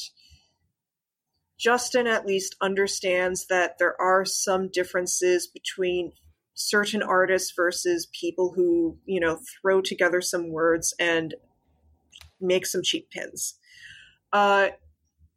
Justin 1.59 2.07
at 2.07 2.25
least 2.25 2.57
understands 2.62 3.47
that 3.49 3.77
there 3.79 3.95
are 4.01 4.25
some 4.25 4.71
differences 4.71 5.47
between 5.47 6.12
certain 6.55 7.03
artists 7.03 7.53
versus 7.55 8.09
people 8.19 8.55
who, 8.57 8.97
you 9.05 9.21
know, 9.21 9.38
throw 9.61 9.83
together 9.83 10.23
some 10.23 10.51
words 10.51 10.95
and 10.99 11.35
make 12.41 12.64
some 12.64 12.83
cheap 12.83 13.11
pins. 13.11 13.57
Uh, 14.33 14.69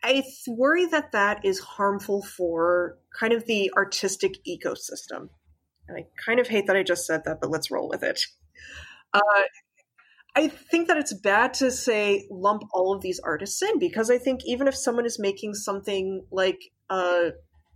I 0.01 0.23
worry 0.47 0.86
that 0.86 1.12
that 1.12 1.43
is 1.43 1.60
harmful 1.60 2.23
for 2.23 2.97
kind 3.13 3.34
of 3.34 3.45
the 3.45 3.73
artistic 3.75 4.38
ecosystem. 4.45 5.27
And 5.88 5.98
I 5.98 6.06
kind 6.24 6.39
of 6.39 6.48
hate 6.48 6.67
that 6.67 6.76
I 6.76 6.84
just 6.84 7.06
said 7.06 7.24
that, 7.26 7.39
but 7.41 7.50
let's 7.50 7.72
roll 7.72 7.89
with 7.89 8.04
it. 8.04 8.22
Uh, 9.13 9.20
I 10.36 10.48
think 10.48 10.88
that 10.88 10.98
it's 10.98 11.13
bad 11.13 11.54
to 11.56 11.72
say 11.72 12.28
lump 12.32 12.63
all 12.74 12.94
of 12.94 13.02
these 13.02 13.20
artists 13.20 13.62
in 13.62 13.80
because 13.80 14.10
I 14.10 14.17
think 14.17 14.41
even 14.46 14.67
if 14.67 14.76
someone 14.76 15.06
is 15.06 15.20
making 15.20 15.56
something 15.56 16.26
like 16.32 16.60
a 16.89 17.32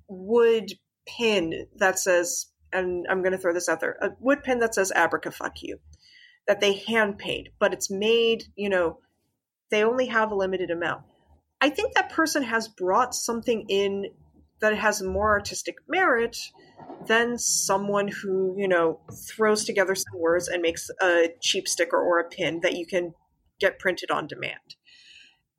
wood 0.08 0.72
pin 1.06 1.68
that 1.76 2.00
says, 2.00 2.48
and 2.72 3.06
I'm 3.10 3.22
going 3.22 3.34
to 3.34 3.38
throw 3.38 3.54
this 3.54 3.68
out 3.68 3.82
there, 3.82 3.98
a 4.02 4.12
wood 4.20 4.44
pin 4.44 4.60
that 4.60 4.76
says 4.76 4.92
Abraca 4.96 5.34
fuck 5.34 5.62
you, 5.62 5.80
that 6.48 6.62
they 6.62 6.74
hand 6.74 7.18
paint, 7.18 7.50
but 7.60 7.74
it's 7.74 7.92
made, 7.92 8.44
you 8.56 8.70
know, 8.70 9.00
they 9.72 9.84
only 9.84 10.06
have 10.08 10.32
a 10.32 10.36
limited 10.36 10.72
amount. 10.72 11.02
I 11.60 11.70
think 11.70 11.94
that 11.94 12.12
person 12.12 12.44
has 12.44 12.68
brought 12.68 13.16
something 13.16 13.66
in 13.68 14.06
that 14.62 14.74
it 14.74 14.80
has 14.80 15.02
more 15.02 15.30
artistic 15.30 15.76
merit 15.88 16.38
than 17.08 17.38
someone 17.38 18.08
who, 18.08 18.56
you 18.58 18.68
know, 18.68 19.00
throws 19.28 19.64
together 19.64 19.96
some 19.96 20.20
words 20.20 20.48
and 20.48 20.62
makes 20.62 20.90
a 21.02 21.30
cheap 21.42 21.68
sticker 21.68 21.98
or 21.98 22.20
a 22.20 22.30
pin 22.30 22.62
that 22.62 22.76
you 22.76 22.86
can 22.86 23.14
get 23.60 23.80
printed 23.80 24.12
on 24.12 24.28
demand. 24.28 24.76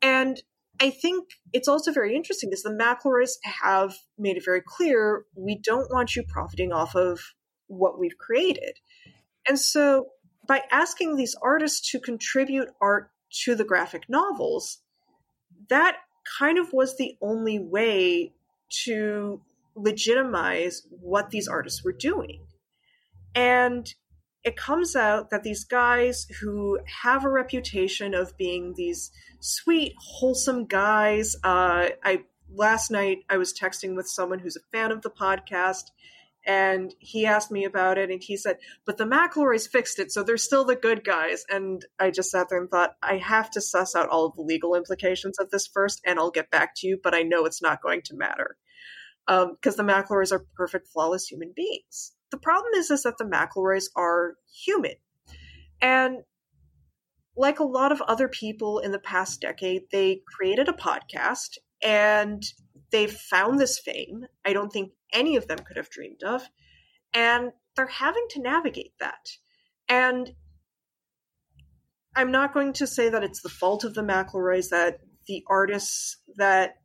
And 0.02 0.42
I 0.80 0.90
think 0.90 1.28
it's 1.52 1.68
also 1.68 1.92
very 1.92 2.14
interesting 2.14 2.50
because 2.50 2.62
the 2.62 2.70
McElroys 2.70 3.32
have 3.44 3.94
made 4.18 4.36
it 4.36 4.44
very 4.44 4.62
clear 4.66 5.24
we 5.34 5.58
don't 5.62 5.90
want 5.90 6.14
you 6.14 6.22
profiting 6.28 6.72
off 6.72 6.94
of 6.94 7.20
what 7.66 7.98
we've 7.98 8.18
created. 8.18 8.78
And 9.48 9.58
so 9.58 10.08
by 10.46 10.62
asking 10.70 11.16
these 11.16 11.34
artists 11.42 11.90
to 11.90 12.00
contribute 12.00 12.68
art 12.80 13.10
to 13.44 13.54
the 13.54 13.64
graphic 13.64 14.04
novels, 14.08 14.78
that 15.68 15.96
kind 16.38 16.58
of 16.58 16.72
was 16.72 16.96
the 16.96 17.16
only 17.20 17.58
way 17.58 18.32
to 18.84 19.40
legitimize 19.74 20.82
what 20.90 21.30
these 21.30 21.48
artists 21.48 21.84
were 21.84 21.92
doing. 21.92 22.46
And 23.34 23.92
it 24.42 24.56
comes 24.56 24.94
out 24.94 25.30
that 25.30 25.42
these 25.42 25.64
guys 25.64 26.26
who 26.40 26.78
have 27.02 27.24
a 27.24 27.28
reputation 27.28 28.14
of 28.14 28.36
being 28.36 28.74
these 28.76 29.10
sweet, 29.40 29.92
wholesome 29.98 30.66
guys. 30.66 31.34
Uh, 31.42 31.88
I 32.04 32.22
last 32.54 32.90
night 32.90 33.18
I 33.28 33.38
was 33.38 33.52
texting 33.52 33.96
with 33.96 34.06
someone 34.08 34.38
who's 34.38 34.56
a 34.56 34.76
fan 34.76 34.92
of 34.92 35.02
the 35.02 35.10
podcast, 35.10 35.90
and 36.46 36.94
he 36.98 37.26
asked 37.26 37.50
me 37.50 37.64
about 37.64 37.98
it, 37.98 38.10
and 38.10 38.22
he 38.22 38.36
said, 38.36 38.58
"But 38.84 38.96
the 38.96 39.04
McElroys 39.04 39.68
fixed 39.68 39.98
it, 39.98 40.12
so 40.12 40.22
they're 40.22 40.36
still 40.36 40.64
the 40.64 40.76
good 40.76 41.04
guys." 41.04 41.44
And 41.50 41.84
I 41.98 42.10
just 42.10 42.30
sat 42.30 42.48
there 42.48 42.60
and 42.60 42.70
thought, 42.70 42.96
I 43.02 43.18
have 43.18 43.50
to 43.52 43.60
suss 43.60 43.94
out 43.94 44.08
all 44.08 44.26
of 44.26 44.36
the 44.36 44.42
legal 44.42 44.74
implications 44.74 45.38
of 45.38 45.50
this 45.50 45.66
first, 45.66 46.00
and 46.06 46.18
I'll 46.18 46.30
get 46.30 46.50
back 46.50 46.74
to 46.76 46.86
you. 46.86 46.98
But 47.02 47.14
I 47.14 47.22
know 47.22 47.44
it's 47.44 47.62
not 47.62 47.82
going 47.82 48.02
to 48.02 48.16
matter 48.16 48.56
because 49.26 49.78
um, 49.78 49.86
the 49.86 49.92
McElroys 49.92 50.32
are 50.32 50.46
perfect, 50.54 50.88
flawless 50.88 51.26
human 51.26 51.52
beings. 51.54 52.12
The 52.30 52.38
problem 52.38 52.72
is, 52.74 52.90
is 52.90 53.02
that 53.02 53.18
the 53.18 53.24
McElroys 53.24 53.86
are 53.96 54.36
human. 54.64 54.94
And 55.80 56.18
like 57.36 57.58
a 57.58 57.64
lot 57.64 57.92
of 57.92 58.00
other 58.02 58.28
people 58.28 58.78
in 58.78 58.92
the 58.92 58.98
past 58.98 59.40
decade, 59.40 59.82
they 59.90 60.22
created 60.26 60.68
a 60.68 60.72
podcast 60.72 61.58
and 61.82 62.42
they've 62.90 63.12
found 63.12 63.58
this 63.58 63.78
fame. 63.78 64.26
I 64.44 64.52
don't 64.52 64.72
think 64.72 64.92
any 65.12 65.36
of 65.36 65.46
them 65.46 65.58
could 65.58 65.76
have 65.76 65.90
dreamed 65.90 66.22
of. 66.22 66.42
And 67.14 67.52
they're 67.76 67.86
having 67.86 68.26
to 68.30 68.42
navigate 68.42 68.92
that. 69.00 69.28
And 69.88 70.32
I'm 72.14 72.30
not 72.30 72.54
going 72.54 72.72
to 72.74 72.86
say 72.86 73.08
that 73.08 73.22
it's 73.22 73.42
the 73.42 73.48
fault 73.48 73.84
of 73.84 73.94
the 73.94 74.02
McElroys 74.02 74.70
that 74.70 75.00
the 75.26 75.44
artists 75.48 76.18
that 76.36 76.76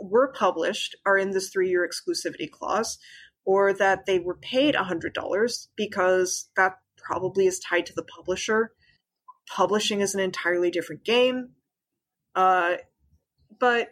were 0.00 0.32
published 0.32 0.96
are 1.04 1.18
in 1.18 1.30
this 1.30 1.50
three 1.50 1.68
year 1.68 1.86
exclusivity 1.86 2.50
clause, 2.50 2.98
or 3.44 3.72
that 3.74 4.06
they 4.06 4.18
were 4.18 4.36
paid 4.36 4.74
$100 4.74 5.66
because 5.76 6.48
that 6.56 6.76
probably 6.96 7.46
is 7.46 7.58
tied 7.58 7.86
to 7.86 7.92
the 7.94 8.04
publisher. 8.04 8.72
Publishing 9.48 10.00
is 10.00 10.14
an 10.14 10.20
entirely 10.20 10.70
different 10.70 11.04
game. 11.04 11.50
Uh, 12.34 12.76
but 13.58 13.88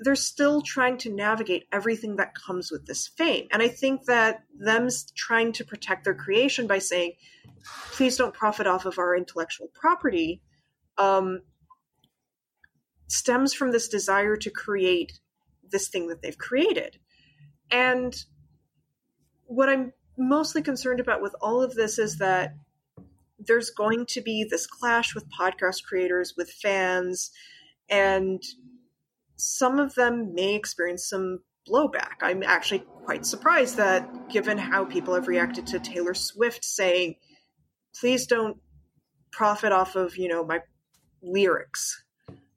they're 0.00 0.14
still 0.14 0.62
trying 0.62 0.98
to 0.98 1.12
navigate 1.12 1.66
everything 1.72 2.16
that 2.16 2.34
comes 2.34 2.70
with 2.70 2.86
this 2.86 3.06
fame. 3.06 3.48
And 3.50 3.62
I 3.62 3.68
think 3.68 4.04
that 4.04 4.44
them 4.58 4.88
trying 5.14 5.52
to 5.52 5.64
protect 5.64 6.04
their 6.04 6.14
creation 6.14 6.66
by 6.66 6.78
saying, 6.78 7.12
please 7.92 8.16
don't 8.16 8.34
profit 8.34 8.66
off 8.66 8.86
of 8.86 8.98
our 8.98 9.16
intellectual 9.16 9.68
property, 9.74 10.42
um, 10.96 11.42
stems 13.08 13.54
from 13.54 13.72
this 13.72 13.88
desire 13.88 14.36
to 14.36 14.50
create 14.50 15.20
this 15.70 15.88
thing 15.88 16.08
that 16.08 16.22
they've 16.22 16.38
created. 16.38 16.98
And 17.70 18.14
what 19.44 19.68
I'm 19.68 19.92
mostly 20.16 20.62
concerned 20.62 21.00
about 21.00 21.22
with 21.22 21.34
all 21.40 21.62
of 21.62 21.74
this 21.74 21.98
is 21.98 22.18
that 22.18 22.54
there's 23.38 23.70
going 23.70 24.06
to 24.06 24.20
be 24.20 24.44
this 24.44 24.66
clash 24.66 25.14
with 25.14 25.24
podcast 25.30 25.84
creators, 25.84 26.34
with 26.36 26.50
fans, 26.50 27.30
and 27.88 28.42
some 29.38 29.78
of 29.78 29.94
them 29.94 30.34
may 30.34 30.54
experience 30.54 31.08
some 31.08 31.40
blowback. 31.68 32.16
I'm 32.22 32.42
actually 32.42 32.80
quite 33.04 33.24
surprised 33.24 33.76
that, 33.76 34.30
given 34.30 34.58
how 34.58 34.84
people 34.84 35.14
have 35.14 35.28
reacted 35.28 35.66
to 35.68 35.78
Taylor 35.78 36.14
Swift 36.14 36.64
saying, 36.64 37.16
please 38.00 38.26
don't 38.26 38.58
profit 39.32 39.72
off 39.72 39.96
of, 39.96 40.16
you 40.16 40.28
know, 40.28 40.44
my 40.44 40.60
lyrics 41.22 42.02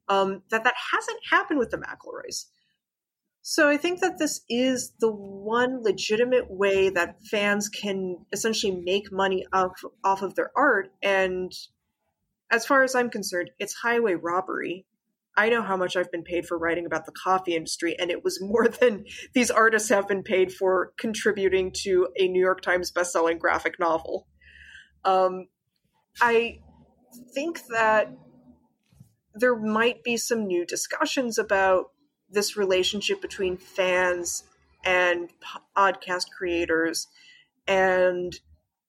um, 0.08 0.42
that 0.50 0.64
that 0.64 0.74
hasn't 0.92 1.18
happened 1.30 1.58
with 1.58 1.70
the 1.70 1.78
McElroys. 1.78 2.46
So 3.42 3.68
I 3.68 3.76
think 3.76 4.00
that 4.00 4.18
this 4.18 4.42
is 4.48 4.92
the 5.00 5.10
one 5.10 5.82
legitimate 5.82 6.48
way 6.48 6.90
that 6.90 7.24
fans 7.28 7.68
can 7.68 8.18
essentially 8.32 8.72
make 8.72 9.10
money 9.10 9.46
off 9.52 9.82
off 10.04 10.22
of 10.22 10.36
their 10.36 10.52
art. 10.56 10.92
And 11.02 11.52
as 12.50 12.66
far 12.66 12.84
as 12.84 12.94
I'm 12.94 13.10
concerned, 13.10 13.50
it's 13.58 13.74
highway 13.74 14.14
robbery. 14.14 14.86
I 15.36 15.48
know 15.48 15.62
how 15.62 15.76
much 15.76 15.96
I've 15.96 16.12
been 16.12 16.24
paid 16.24 16.46
for 16.46 16.58
writing 16.58 16.84
about 16.84 17.06
the 17.06 17.12
coffee 17.12 17.56
industry, 17.56 17.96
and 17.98 18.10
it 18.10 18.22
was 18.22 18.40
more 18.42 18.68
than 18.68 19.04
these 19.34 19.50
artists 19.50 19.88
have 19.88 20.08
been 20.08 20.22
paid 20.22 20.52
for 20.52 20.92
contributing 20.98 21.72
to 21.82 22.08
a 22.18 22.28
New 22.28 22.40
York 22.40 22.60
Times 22.60 22.92
bestselling 22.92 23.38
graphic 23.38 23.78
novel. 23.78 24.26
Um, 25.04 25.48
I 26.20 26.60
think 27.34 27.62
that 27.68 28.12
there 29.34 29.56
might 29.56 30.02
be 30.04 30.16
some 30.16 30.46
new 30.46 30.66
discussions 30.66 31.38
about 31.38 31.86
this 32.30 32.56
relationship 32.56 33.20
between 33.20 33.56
fans 33.56 34.44
and 34.84 35.30
podcast 35.76 36.26
creators 36.36 37.08
and 37.66 38.38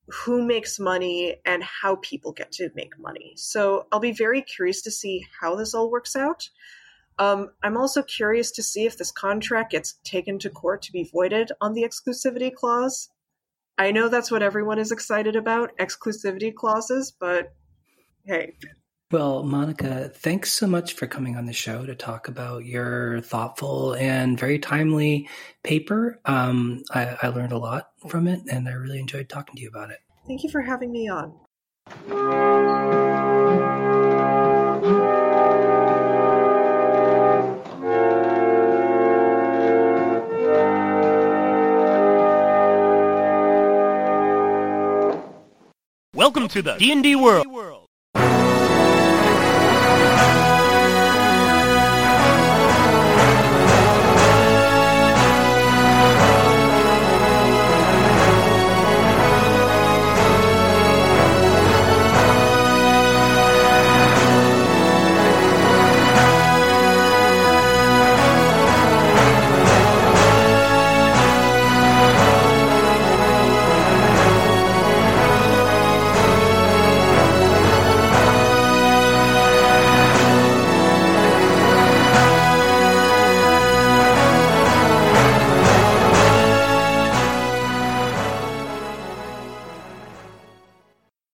who 0.10 0.46
makes 0.46 0.80
money 0.80 1.38
and 1.46 1.64
how 1.64 1.96
people 1.98 2.32
get 2.32 2.52
to 2.52 2.70
make 2.76 2.98
money. 3.00 3.34
So 3.38 3.88
I'll 3.92 4.00
be 4.00 4.12
very 4.12 4.42
curious 4.42 4.82
to 4.84 4.92
see 4.92 5.26
how 5.40 5.56
this 5.56 5.74
all 5.74 5.90
works 5.90 6.16
out. 6.16 6.50
Um, 7.20 7.52
I'm 7.62 7.78
also 7.78 8.02
curious 8.02 8.52
to 8.52 8.64
see 8.64 8.86
if 8.86 8.98
this 8.98 9.12
contract 9.12 9.72
gets 9.72 10.00
taken 10.04 10.40
to 10.40 10.50
court 10.50 10.82
to 10.84 10.92
be 10.92 11.10
voided 11.12 11.52
on 11.62 11.74
the 11.74 11.84
exclusivity 11.84 12.54
clause. 12.54 13.10
I 13.78 13.92
know 13.92 14.10
that's 14.10 14.32
what 14.32 14.44
everyone 14.44 14.80
is 14.80 14.92
excited 14.92 15.36
about 15.36 15.78
exclusivity 15.78 16.54
clauses, 16.54 17.14
but 17.18 17.54
hey, 18.26 18.56
Well, 19.14 19.44
Monica, 19.44 20.10
thanks 20.10 20.52
so 20.52 20.66
much 20.66 20.94
for 20.94 21.06
coming 21.06 21.38
on 21.38 21.46
the 21.46 21.54
show 21.54 21.86
to 21.86 21.94
talk 21.94 22.30
about 22.30 22.66
your 22.66 23.22
thoughtful 23.22 23.94
and 23.94 24.40
very 24.40 24.58
timely 24.58 25.30
paper. 25.62 26.20
Um, 26.26 26.82
I, 26.90 27.16
I 27.22 27.28
learned 27.28 27.52
a 27.52 27.60
lot 27.60 27.92
from 28.08 28.28
it, 28.28 28.42
and 28.50 28.68
I 28.68 28.72
really 28.72 28.98
enjoyed 28.98 29.30
talking 29.30 29.56
to 29.56 29.62
you 29.62 29.68
about 29.70 29.92
it. 29.92 30.00
Thank 30.26 30.42
you 30.42 30.50
for 30.50 30.62
having 30.62 30.92
me 30.92 31.10
on. 31.10 31.32
Welcome 46.16 46.48
to 46.48 46.64
the 46.64 46.78
D&D 46.78 47.16
world. 47.16 47.46